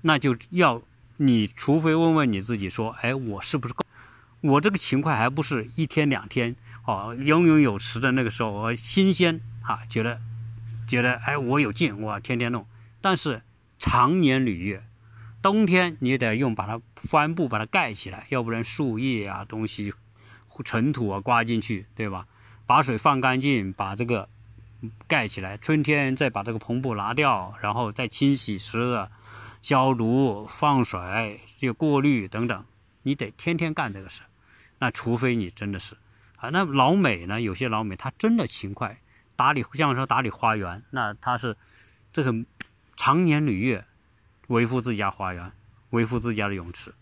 [0.00, 0.82] 那就要
[1.18, 3.84] 你除非问问你自己说，哎，我是不是够？
[4.40, 6.56] 我这个勤快还不是一天两天。
[6.84, 10.18] 哦，拥有泳池的那个时候，我新鲜哈，觉得
[10.86, 12.64] 觉得哎，我有劲，我天天弄。
[13.02, 13.42] 但是
[13.78, 14.82] 长年累月，
[15.48, 19.94] 冬天你得用把它帆布把它盖起来，要不然树叶啊东西、
[20.62, 22.26] 尘土啊刮进去，对吧？
[22.66, 24.28] 把水放干净，把这个
[25.06, 25.56] 盖起来。
[25.56, 29.10] 春天再把这个篷布拿掉，然后再清洗、湿的、
[29.62, 32.62] 消毒、放水、就过滤等等，
[33.02, 34.20] 你得天天干这个事。
[34.78, 35.96] 那除非你真的是。
[36.36, 37.40] 啊，那老美呢？
[37.40, 38.98] 有些老美他真的勤快，
[39.34, 41.56] 打理像说打理花园，那他是
[42.12, 42.34] 这个
[42.96, 43.86] 长年累月
[44.48, 45.50] 维护自家花园，
[45.90, 46.92] 维护自家的泳池，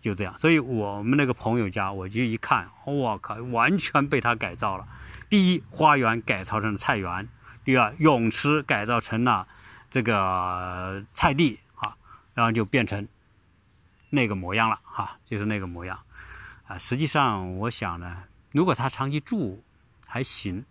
[0.00, 0.38] 就这样。
[0.38, 4.88] 所以我们那个朋友家，我就一看，我靠，完全被他改造了。
[5.28, 7.26] 第一，花园改造成了菜园；
[7.64, 9.46] 第二，泳池改造成了
[9.90, 11.96] 这个菜地啊，
[12.34, 13.06] 然后就变成
[14.10, 15.98] 那个模样了哈，就是那个模样
[16.66, 16.78] 啊。
[16.78, 18.24] 实际上，我想呢。
[18.52, 19.62] 如果他长期住
[20.08, 20.64] 还行，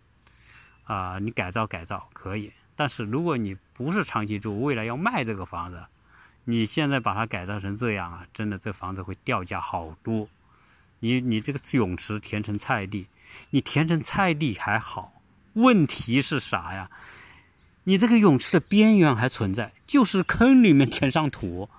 [0.84, 2.52] 啊，你改造改造可以。
[2.76, 5.86] 但是如果你不是长期住，未来要卖这个房子，
[6.50, 10.28] 你现在把它改造成这样啊，真的这房子会掉价好多。
[11.00, 13.08] 你你这个泳池填成菜地，
[13.52, 15.14] 你填成菜地还好，
[15.54, 16.90] 问题是啥呀？
[17.84, 21.70] 你这个泳池的边缘还存在，就是坑里面填上土，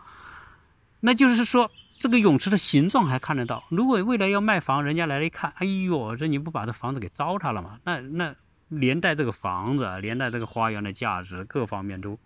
[1.00, 1.70] 那就是说。
[2.02, 3.62] 这个泳池的形状还看得到。
[3.68, 7.78] 如果未来要卖房，人家来了一看，哎呦，这你不把这房子给糟蹋了吗？
[7.84, 8.34] 那那
[8.68, 12.18] 连带这个房子，连带这个花园的价值，各方面都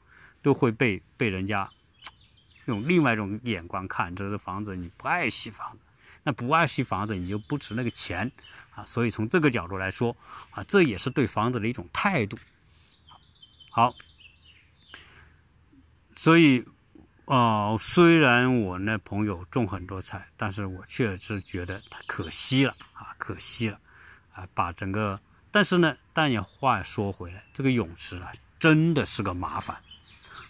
[0.42, 1.68] 都会被被人家
[2.66, 4.14] 用另外一种眼光看。
[4.14, 5.82] 这个房子你不爱惜房子，
[6.22, 8.30] 那不爱惜房子，你就不值那个钱
[8.74, 8.84] 啊。
[8.84, 10.16] 所以从这个角度来说
[10.50, 12.38] 啊，这也是对房子的一种态度。
[13.70, 13.94] 好，
[16.16, 16.64] 所以。
[17.26, 23.80] 哦，虽然我那朋友种很多菜，但是我确实觉得他可惜了啊，可惜了
[24.34, 25.18] 啊，把整个，
[25.50, 29.74] 但是呢，但也话说回来，这个泳池啊，真的是个麻烦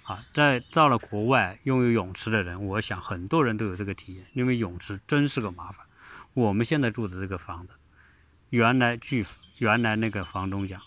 [0.04, 0.24] 啊。
[0.32, 5.84] 在到了国外拥有泳池的人，我想很多人都有这个体验，因为泳池真是个麻烦。
[6.32, 7.74] 我们现在住的这个房子，
[8.50, 9.24] 原来据
[9.58, 10.80] 原来那个房东讲，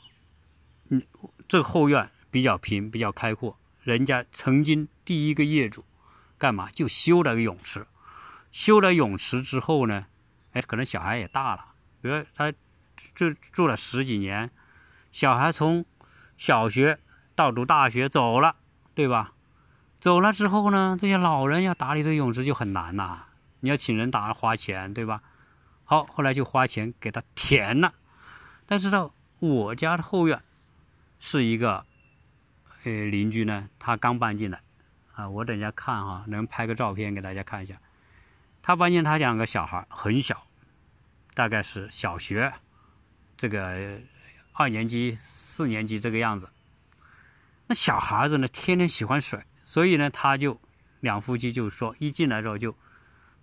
[0.89, 1.01] 嗯，
[1.47, 3.57] 这后院比较平，比较开阔。
[3.83, 5.85] 人家曾经第一个业主，
[6.37, 7.87] 干嘛就修了个泳池，
[8.51, 10.07] 修了泳池之后呢，
[10.51, 11.65] 哎，可能小孩也大了，
[12.01, 12.51] 比如他
[13.15, 14.51] 住住了十几年，
[15.11, 15.85] 小孩从
[16.35, 16.99] 小学
[17.35, 18.57] 到读大学走了，
[18.97, 19.31] 对吧？
[19.99, 23.25] 走了之后呢，这些老人要打理这个泳池就很难呐，
[23.59, 25.21] 你要请人打花钱，对吧？
[25.83, 27.93] 好，后来就花钱给他填了，
[28.65, 30.41] 但是到我家的后院
[31.19, 31.85] 是一个。
[32.83, 34.61] 呃，邻居呢，他刚搬进来，
[35.13, 37.75] 啊，我等一下看哈，能拍个照片给大家看一下。
[38.63, 40.41] 他搬进，他两个小孩很小，
[41.35, 42.51] 大概是小学，
[43.35, 43.99] 这个
[44.53, 46.49] 二年级、四年级这个样子。
[47.67, 50.59] 那小孩子呢，天天喜欢水，所以呢，他就
[51.01, 52.75] 两夫妻就说，一进来之后就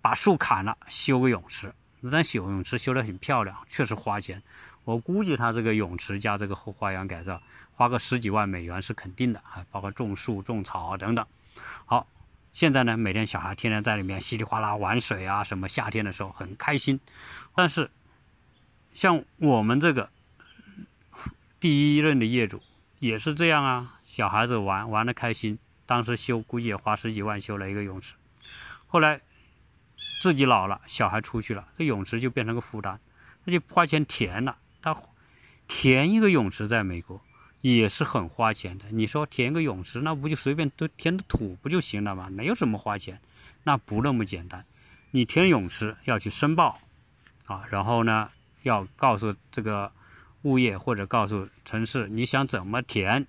[0.01, 1.73] 把树砍了，修个泳池。
[2.11, 4.43] 但修泳池修得很漂亮，确实花钱。
[4.83, 7.41] 我估计他这个泳池加这个后花园改造。
[7.71, 11.25] 花个十几万美元是肯定的啊，包括种树、种草等等。
[11.85, 12.07] 好，
[12.53, 16.99] 现在呢，每天小孩天天在里面稀里哗啦玩水啊，什么夏天的时候很开心。
[17.53, 17.91] 但是，
[18.93, 20.09] 像我们这个
[21.59, 22.61] 第一任的业主
[22.99, 28.15] 也是这样啊，小孩子玩玩的开心，当时修估计也花十几万修了一个泳池。
[28.87, 29.19] 后来
[30.21, 32.97] 自己老了，小孩出去了，这泳池就变成个负担，
[33.43, 34.55] 那就花钱填了。
[34.81, 34.95] 他
[35.67, 37.21] 填一个泳池在美国。
[37.59, 38.85] 也是很花钱的。
[38.91, 42.29] 你说填个泳池，那不就随便都填的土不就行了吗？
[42.29, 43.19] 没有什么花钱，
[43.63, 44.63] 那不那么简单。
[45.09, 46.79] 你填泳池要去申报，
[47.47, 48.29] 啊，然后呢
[48.61, 49.91] 要告诉这个
[50.43, 53.25] 物业或者告诉城市你想怎么填，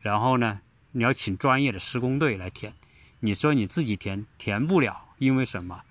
[0.00, 0.60] 然后呢，
[0.92, 2.74] 你要请专业的施工队来填。
[3.20, 5.82] 你说你自己填填不了，因为什么？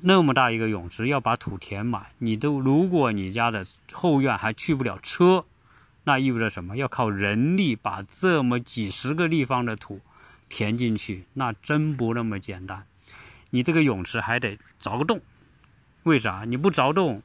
[0.00, 5.44] 那么大一个泳池要把土填满，你都如果你家的后院还去不了车，
[6.04, 6.76] 那意味着什么？
[6.76, 10.00] 要靠人力把这么几十个立方的土
[10.48, 12.86] 填进去，那真不那么简单。
[13.50, 15.20] 你这个泳池还得凿个洞，
[16.02, 16.44] 为啥？
[16.46, 17.22] 你不凿洞，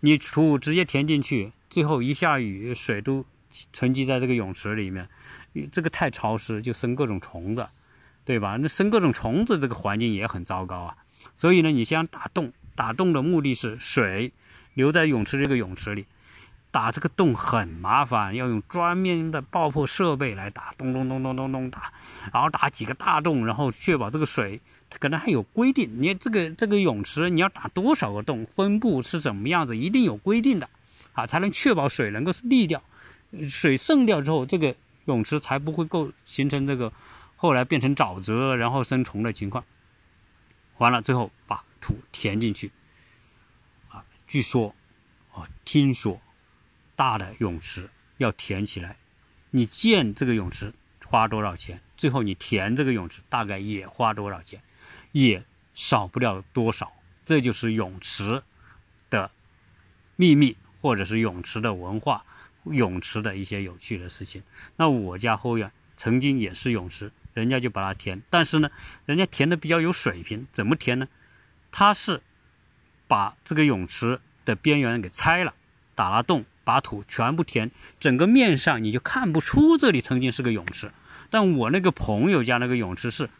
[0.00, 1.52] 你土直接填进去。
[1.70, 3.24] 最后一下雨，水都
[3.72, 5.08] 沉积在这个泳池里面，
[5.72, 7.66] 这个太潮湿，就生各种虫子，
[8.24, 8.56] 对吧？
[8.60, 10.96] 那生各种虫子，这个环境也很糟糕啊。
[11.36, 14.32] 所以呢，你先打洞，打洞的目的是水
[14.74, 16.06] 留在泳池这个泳池里，
[16.70, 21.92] 打这个洞很麻烦，要用专门的爆破设备来打，咚咚咚咚咚咚打，
[22.32, 24.60] 然后打几个大洞，然后确保这个水，
[24.98, 30.68] 可能还有规定，你这个这个泳池你要打多少个洞，分布是怎么样子，一定有规定的。
[31.14, 32.82] 啊，才能确保水能够是沥掉，
[33.46, 34.74] 水渗掉之后，这个
[35.06, 36.92] 泳池才不会构形成这个
[37.36, 39.64] 后来变成沼泽，然后生虫的情况。
[40.78, 42.70] 完了，最后把土填进去。
[43.88, 44.74] 啊，据说，
[45.32, 46.20] 哦，听说，
[46.96, 48.96] 大的泳池要填起来，
[49.50, 50.72] 你建这个泳池
[51.06, 54.62] 花多少钱，最后你填这个泳池大概也花多少钱，
[55.12, 56.92] 也少不了多少。
[57.24, 58.42] 这就是泳池
[59.10, 59.30] 的
[60.16, 60.56] 秘密。
[60.82, 62.26] 或者是泳池的文化，
[62.64, 64.42] 泳池的一些有趣的事情。
[64.76, 68.70] 那我家后院曾经也是泳池，人家就把它填，但是呢，
[69.06, 70.46] 人家填的比较有水平。
[70.52, 71.08] 怎么填呢？
[71.70, 72.20] 他是
[73.08, 75.54] 把这个泳池的边缘给拆了，
[75.94, 80.92] 打了洞，把土全部填，整个面上你就看不出这里曾经是个泳池。
[81.30, 83.30] 但我那个朋友家那个泳池是，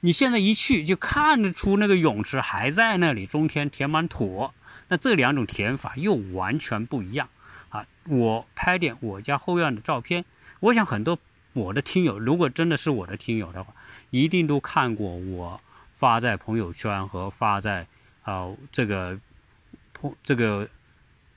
[0.00, 4.50] 你现在一去就看得出那个泳池还在那里，中间填满土。
[4.88, 7.28] 那这两种填法又完全不一样！
[8.08, 10.24] 我拍点我家后院的照片，
[10.60, 11.18] 我想很多
[11.52, 13.74] 我的听友，如果真的是我的听友的话，
[14.10, 15.60] 一定都看过我
[15.94, 17.86] 发在朋友圈和发在
[18.22, 19.18] 啊这个
[19.92, 20.68] 朋这个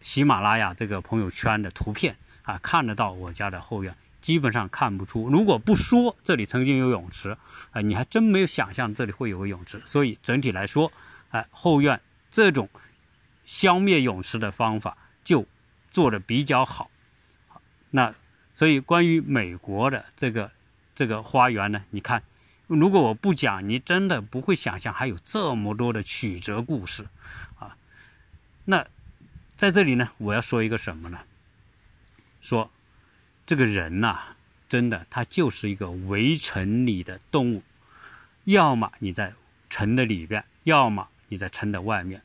[0.02, 5.30] 喜马拉雅这个朋友圈的图片啊，看得到我家的后院，基本上看不出。
[5.30, 7.38] 如果不说这里曾经有泳池
[7.72, 9.82] 啊，你还真没有想象这里会有个泳池。
[9.86, 10.92] 所以整体来说，
[11.30, 12.70] 哎，后院这种。
[13.44, 15.46] 消灭泳池的方法就
[15.92, 16.90] 做的比较好，
[17.92, 18.16] 那
[18.54, 20.52] 所以关于美国的这个
[20.96, 22.24] 这个花园呢，你看，
[22.68, 27.08] 如果我不讲，你真的不会想象还有这么多的曲折故事
[27.60, 27.76] 啊。
[28.66, 28.88] 那
[29.56, 31.20] 在这里呢，我要说一个什么呢？
[32.42, 32.72] 说
[33.46, 34.20] 这个人呐，
[34.70, 37.64] 真的他就是一个围城里的动物，
[38.46, 39.34] 要么你在
[39.70, 42.22] 城的里边，要么你在城的外面。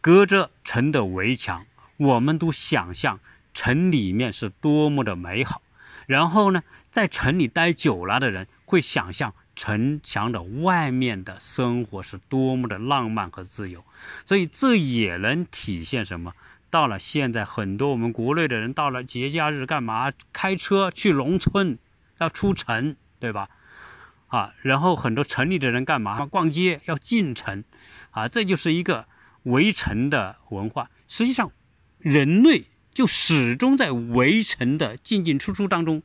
[0.00, 1.66] 隔着城的围墙，
[1.96, 3.20] 我们都想象
[3.54, 5.62] 城里面是多么的美好。
[6.06, 13.84] 然后呢，在城里待久了的人会想象城墙的外面的生活是多么的浪漫和自由。
[14.24, 16.32] 所以这也能体现什么？
[16.70, 20.12] 到了现在，很多我们国内的人到了节假日干嘛？
[20.32, 21.78] 开车去农村，
[22.18, 23.48] 要出城，对吧？
[24.28, 26.26] 啊，然后很多城里的人干嘛？
[26.26, 27.64] 逛街要进城，
[28.10, 29.06] 啊，这就是一个。
[29.46, 31.52] 围城的文化，实际上，
[32.06, 36.04] 人类就始终在围城的进进出出当中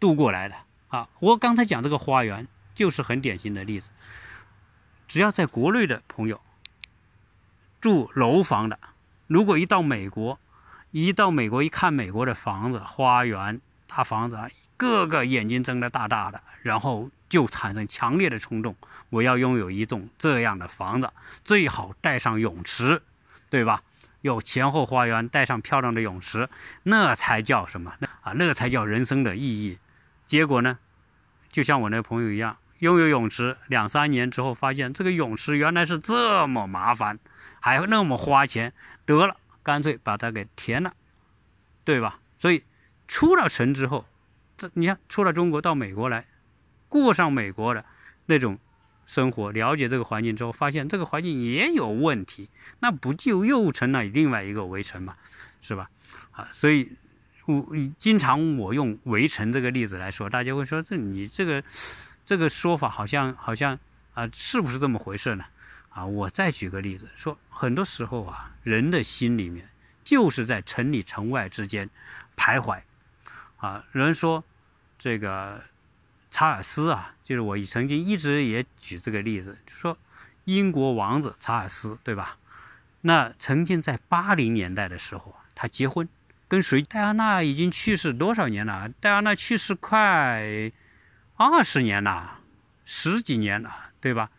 [0.00, 0.54] 度过来的
[0.88, 1.10] 啊！
[1.20, 3.90] 我刚才讲这个花园就是很典型的例子。
[5.06, 6.40] 只要在国内的朋友
[7.78, 8.78] 住楼房的，
[9.26, 10.38] 如果一到美国，
[10.92, 14.48] 一到美国一看美国的房子、花园、大房子啊，
[14.78, 17.10] 个个眼睛睁得大大的，然后。
[17.32, 18.76] 就产生强烈的冲动，
[19.08, 21.10] 我要拥有一栋这样的房子，
[21.42, 23.00] 最好带上泳池，
[23.48, 23.82] 对吧？
[24.22, 26.48] 有前后花园，带上漂亮的泳池，
[26.84, 27.94] 那才叫什么？
[27.98, 29.78] 那啊，那才叫人生的意义。
[30.26, 30.78] 结果呢，
[31.50, 37.18] 就像我那个朋友一样，拥有泳池两三年之后，发现这个泳池原来是这么麻烦，
[37.60, 38.72] 还那么花钱，
[39.04, 40.94] 得了，干脆把它给填了，
[41.84, 42.18] 对吧？
[42.38, 42.64] 所以
[43.06, 44.06] 出了城之后，
[44.56, 46.24] 这你看，出了中国到美国来。
[46.88, 47.84] 过上美国的
[48.26, 48.58] 那种
[49.04, 52.48] 生活，了解这个环境之后，发现这个环境也有问题，
[52.80, 55.16] 那不就又成了另外一个围城嘛，
[55.60, 55.90] 是吧？
[56.30, 56.92] 啊，所以
[57.46, 57.66] 我
[57.98, 61.62] 经常我用围城这个例子来说，大家会说这你这个
[62.24, 63.78] 这个说法好像好像
[64.14, 65.44] 啊，是不是这么回事呢？
[65.90, 69.68] 啊，我再举个例子，说很多时候啊，人的心里面
[70.04, 71.90] 就是在城里城外之间
[72.36, 72.80] 徘徊，
[73.56, 74.42] 啊，人说
[74.98, 75.62] 这个。
[76.32, 79.98] 查尔斯啊，就是我曾经一直也举这个例子，就说
[80.46, 82.38] 英国王子查尔斯，对吧？
[83.02, 86.08] 那曾经在八零年代的时候，他结婚
[86.48, 86.80] 跟谁？
[86.80, 88.88] 戴安娜已经去世多少年了？
[88.98, 90.72] 戴安娜去世快
[91.36, 92.40] 二十年了，
[92.86, 94.30] 十几年了，对吧？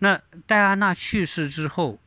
[0.00, 1.98] 那戴安娜去世之后，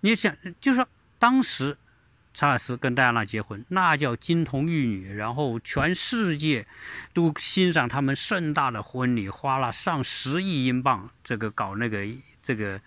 [0.00, 0.86] 你想，就是说
[1.18, 1.78] 当时
[2.34, 6.66] 查尔斯跟戴安娜结婚，那叫金童玉女，然后全世界
[7.12, 12.06] 都欣赏他们盛大的婚礼，花了上十亿英镑，这个搞那个
[12.42, 12.80] 这个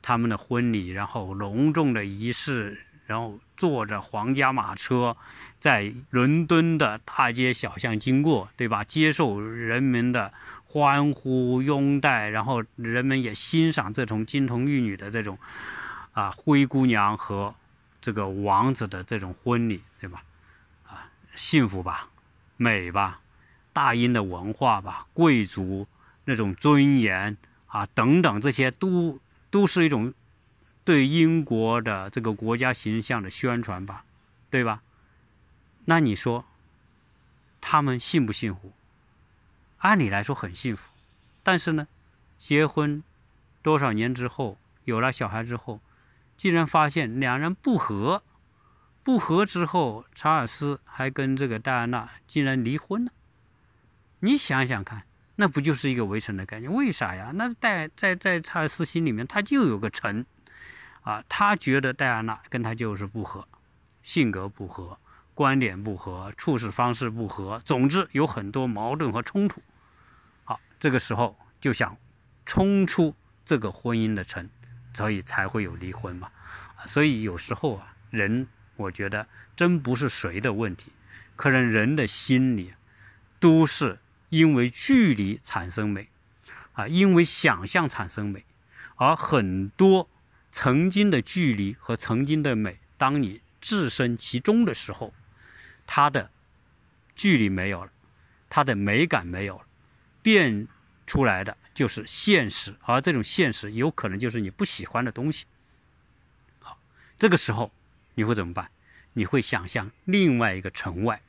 [0.00, 5.16] 他们的婚礼，然后隆重的仪式，然后坐着皇家马车
[5.58, 8.82] 在伦敦的大街小巷经过，对吧？
[8.84, 10.32] 接受人们的。
[10.64, 15.38] 欢呼拥戴，然后人们也欣赏这种金童玉女的这种
[16.12, 17.54] 啊灰姑娘和
[18.02, 20.22] 这个王子的这种婚礼，对吧？
[20.86, 22.10] 啊，幸福吧，
[22.58, 23.20] 美吧，
[23.72, 25.86] 大英的文化吧，贵族
[26.24, 27.36] 那种尊严
[27.68, 29.18] 啊等等，这些都
[29.50, 30.12] 都是一种
[30.84, 34.04] 对英国的这个国家形象的宣传吧，
[34.50, 34.82] 对吧？
[35.84, 36.44] 那你说
[37.60, 38.72] 他们幸不幸福？
[39.78, 40.90] 按理来说很幸福，
[41.42, 41.86] 但是呢，
[42.38, 43.02] 结婚
[43.62, 45.80] 多少年之后，有了小孩之后，
[46.42, 48.24] 竟然发现两人不和，
[49.04, 53.12] 不和之后，查尔斯还跟这个戴安娜竟然离婚了。
[54.18, 55.04] 你想想看，
[55.36, 56.74] 那不就是一个围城的概念？
[56.74, 57.30] 为啥呀？
[57.36, 60.26] 那戴在在查尔斯心里面，他就有个城，
[61.02, 63.46] 啊，他觉得戴安娜跟他就是不合，
[64.02, 64.98] 性格不合，
[65.34, 69.62] 观点不合，处事方式不合，总之有很多矛盾和冲突。
[70.42, 71.96] 好这个时候就想
[72.44, 73.14] 冲出
[73.44, 74.50] 这个婚姻的城，
[74.94, 76.30] 所以才会有离婚嘛。
[76.86, 79.26] 所以有时候啊，人我觉得
[79.56, 80.92] 真不是谁的问题，
[81.36, 82.74] 可能人的心里
[83.38, 83.98] 都是
[84.30, 86.08] 因为距离产生美
[86.72, 88.44] 啊，因为想象产生美，
[88.96, 90.08] 而很多
[90.50, 95.14] 曾经的距离和曾经的美，当你置身其中的时候，
[95.86, 96.30] 它的
[97.14, 97.90] 距离没有了，
[98.48, 99.64] 它的美感没有了。
[100.22, 100.68] 变
[101.04, 105.46] 出来的就是现实，而这种现实有可能就是你不喜欢的东西。
[106.58, 106.78] 好，
[107.18, 107.72] 这个时候
[108.14, 108.70] 你会怎么办？
[109.14, 111.20] 你会想象另外一个城外，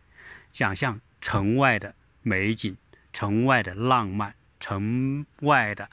[0.52, 2.78] 想象城外的美景、
[3.12, 5.90] 城外的浪漫、城外的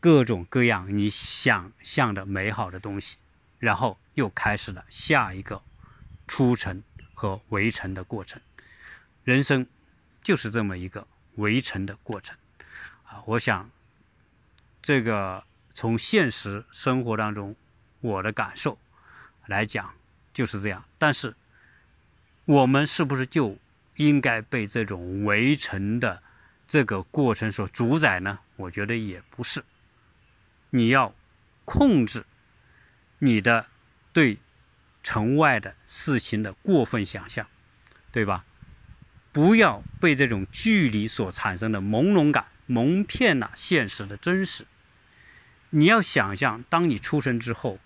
[0.00, 3.18] 各种各样你想象的美好的东西，
[3.58, 5.62] 然后又开始了下一个
[6.26, 6.82] 出城
[7.14, 8.40] 和围城的过程。
[9.24, 9.66] 人生
[10.22, 11.06] 就是这么一个。
[11.36, 12.36] 围城的过程，
[13.26, 13.70] 我想，
[14.82, 15.44] 这个
[15.74, 17.54] 从现实生活当中
[18.00, 18.78] 我的感受
[19.46, 19.94] 来讲
[20.32, 20.84] 就是这样。
[20.98, 21.34] 但是，
[22.44, 23.56] 我们是不是就
[23.96, 26.22] 应该被这种围城的
[26.66, 28.38] 这个过程所主宰呢？
[28.56, 29.64] 我觉得也不是。
[30.70, 31.14] 你要
[31.64, 32.24] 控制
[33.18, 33.66] 你的
[34.12, 34.38] 对
[35.02, 37.46] 城外的事情的过分想象，
[38.10, 38.44] 对吧？
[39.32, 44.66] 不要被这种距离所产生的朦胧感蒙骗了现实的真实。
[45.70, 47.78] 你要想象，当你出生之后，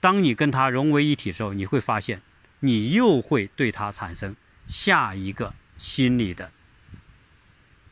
[0.00, 2.22] 当你跟他融为一体之后，你会发现，
[2.60, 4.34] 你又会对他产生
[4.66, 6.50] 下一个心理的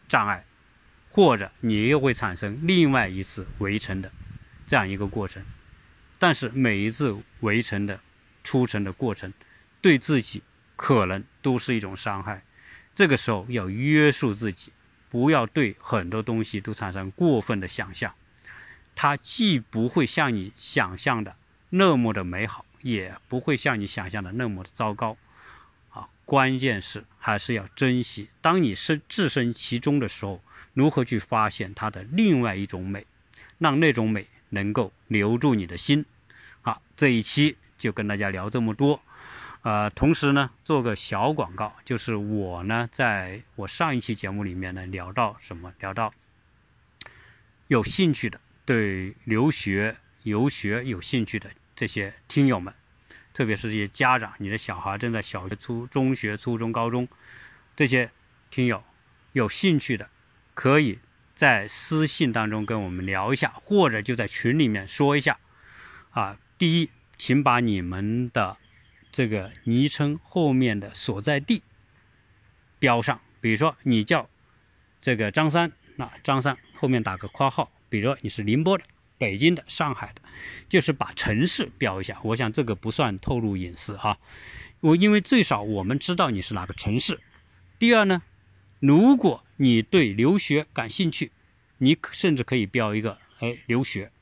[0.08, 0.44] 障碍，
[1.10, 4.10] 或者你又会产生另外一次围城的
[4.66, 5.44] 这样一个过程。
[6.18, 8.00] 但是每一次围城的
[8.42, 9.32] 出城的过程，
[9.80, 10.42] 对自己。
[10.80, 12.44] 可能都是一种伤害，
[12.94, 14.72] 这个时候要约束自己，
[15.10, 18.14] 不要对很多东西都产生过分的想象。
[18.94, 21.36] 它既不会像你想象的
[21.70, 25.16] 那么的美好，也不会像你想象的那么的糟糕。
[25.90, 28.28] 啊，关键是还是要珍惜。
[28.40, 30.42] 当你身置身其中的时候，
[30.74, 33.06] 如何去发现它的另外一种美，
[33.58, 36.04] 让那种美能够留住你的心。
[36.62, 39.00] 好，这一期就跟大家聊这么多。
[39.62, 45.72] 呃，同时呢，做个小广告，就是我呢，在我上一期节目里面呢，聊到什么？
[45.80, 46.14] 聊到
[47.66, 52.72] 有兴趣的，对留学、游学有兴趣的这些听友们，
[53.34, 57.06] 特别是这些家长，你的小孩正在小学、初中学、初中、高中，
[57.76, 58.10] 这些
[58.50, 58.82] 听友
[59.32, 60.08] 有兴趣的，
[60.54, 61.00] 可以
[61.34, 65.36] 在私信当中跟我们聊一下，或者就在群里面说一下。
[66.10, 68.56] 啊，第一，请把你们的。
[69.18, 71.64] 这个昵称后面的所在地
[72.78, 74.30] 标上，比如说你叫
[75.00, 78.84] 这个张三，那张三后面打个括号，比如说你是宁波的、
[79.18, 80.22] 北京的、上海的，
[80.68, 82.20] 就是把城市标一下。
[82.22, 84.18] 我想这个不算透露隐私啊，
[84.78, 87.18] 我因为最少我们知道你是哪个城市。
[87.76, 88.22] 第二呢，
[88.78, 91.32] 如果你对留学感兴趣，
[91.78, 94.12] 你甚至可以标一个哎留学，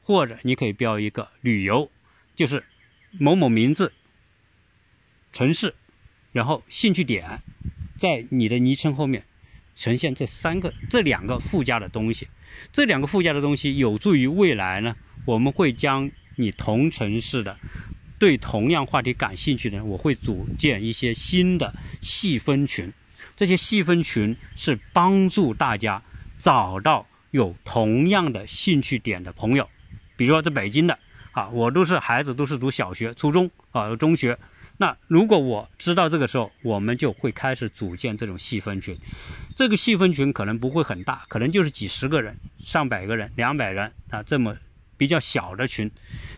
[0.00, 1.90] 或者你可以标一个旅游，
[2.36, 2.62] 就是。
[3.16, 3.92] 某某名字、
[5.34, 5.74] 城市，
[6.30, 7.42] 然后兴趣点，
[7.96, 9.24] 在你的昵称后面
[9.74, 12.28] 呈现这三个、这两个附加的东西。
[12.72, 17.58] 这两个附加的东西有助于未来呢，我们会将你同城市的、
[18.16, 22.92] 对同样话题感兴趣的人，我会组建一些新的细分群。
[23.34, 26.00] 这些细分群是帮助大家
[26.38, 29.68] 找到有同样的兴趣点的朋友。
[30.14, 30.96] 比如说在北京的
[31.32, 34.38] 啊，我都是孩子都是读小学、初中啊、中学。
[34.76, 38.98] 那如果我知道这个时候，我们就会开始组建这种细分群。
[39.54, 44.56] 这个细分群可能不会很大，可能就是几十个人、上百个人、两百人啊，这么
[44.96, 45.90] 比较小的群。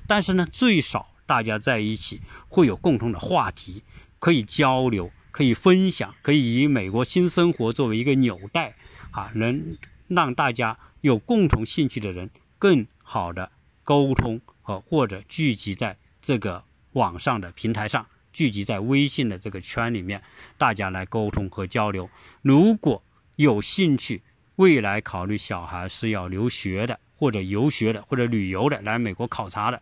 [0.07, 3.83] 但是呢，最少大家在一起会有共同的话题，
[4.19, 8.75] 可以交流，可以分享，可以以美国新生活作为一个纽带
[9.13, 9.79] 啊，能
[10.09, 12.29] 让大家有共同兴趣的人
[12.59, 13.51] 更好的
[13.83, 18.07] 沟通和或者聚集在这个网上的平台上。
[18.37, 20.23] 聚集在微信的这个圈里面，
[20.59, 22.11] 大家来沟通和交流。
[22.43, 23.03] 如果
[23.37, 24.21] 有兴趣，
[24.57, 29.81] 未来考虑小孩是要留学的，或者游学的，或者旅游的，来美国考察的，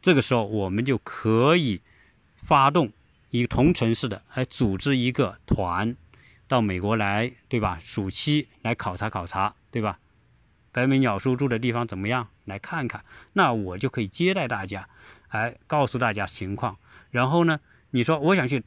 [0.00, 1.82] 这个时候我们就可以
[2.42, 2.90] 发动
[3.28, 5.94] 一个同城市的，来组织一个团
[6.48, 7.76] 到美国来，对吧？
[7.82, 9.98] 暑期来考察考察，对吧？
[10.72, 12.28] 白眉鸟叔住的地方怎么样？
[12.46, 14.88] 来看看，那我就可以接待大家，
[15.30, 16.78] 来告诉大家情况，
[17.10, 17.60] 然后呢？
[17.90, 18.62] 你说我想去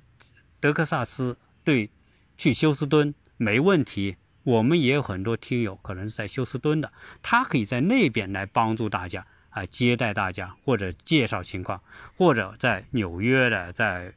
[0.60, 1.90] 德克萨斯，对，
[2.38, 4.18] 去休斯敦没问题。
[4.44, 11.82] 我们也有很多听友可能是在休斯敦的，他可以在那边来帮助大家啊，接待大家或者介绍情况，
[12.18, 14.14] 或者在纽约的，在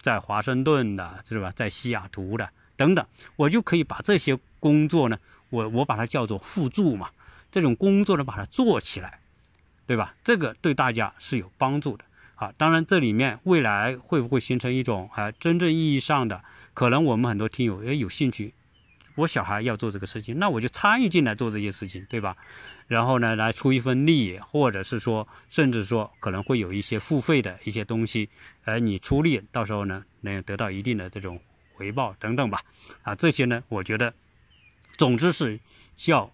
[0.00, 1.50] 在华盛顿的，是吧？
[1.50, 3.04] 在西雅图的等等，
[3.34, 5.18] 我就可以把这些工作呢，
[5.50, 7.10] 我我把它叫做互助嘛，
[7.50, 9.18] 这种工作呢把它做起来，
[9.84, 10.14] 对吧？
[10.22, 12.04] 这个对大家是有帮助的。
[12.36, 16.42] 啊，当然，这里面未来会不会形成一种啊真正意义上的？
[16.74, 18.52] 可能我们很多听友也有兴趣，
[19.14, 22.36] 我小孩要做这个事情，那我就参与进来做这些事情，对吧？
[22.88, 28.28] 然后呢，来出一份力，或者是说，甚至说可能会有一些付费的一些东西，
[28.64, 31.40] 而你出力，到时候呢能得到一定的这种
[31.74, 32.60] 回报等等吧。
[33.02, 34.12] 啊，这些呢，我觉得，
[34.96, 35.60] 总之是
[35.94, 36.28] 需要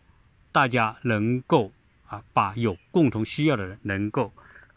[0.51, 1.71] 大家能够
[2.07, 4.33] 啊，把有共同需要的人能够。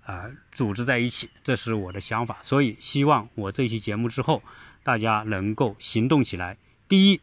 [0.05, 2.37] 啊，组织在一起，这是我的想法。
[2.41, 4.43] 所以希望我这期节目之后，
[4.83, 6.57] 大家能够行动起来。
[6.89, 7.21] 第一，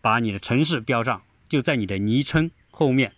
[0.00, 3.12] 把你的城市标上，就在你的昵称后面，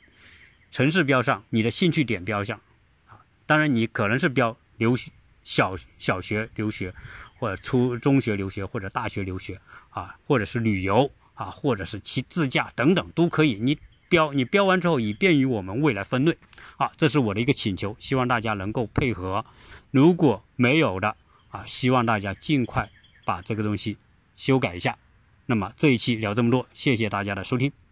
[0.70, 2.60] 城市标上，你的兴趣点标上。
[3.06, 5.12] 啊，当然你可能是标留学
[5.44, 6.92] 小小学留学，
[7.38, 13.54] 或者初中学留学，或者大学留学，啊，或者是旅游，啊，或者是骑自驾等等都可以。
[13.54, 13.78] 你。
[14.08, 16.36] 标你标完之后，以便于我们未来分类。
[16.76, 19.44] 啊，这是我的一个请求，希望大家能够配合。
[19.90, 21.16] 如果没有的
[21.50, 22.90] 啊，希望大家尽快
[23.24, 23.96] 把这个东西
[24.36, 24.98] 修改一下。
[25.46, 27.85] 那么这一期聊这么多，谢谢大家的收听。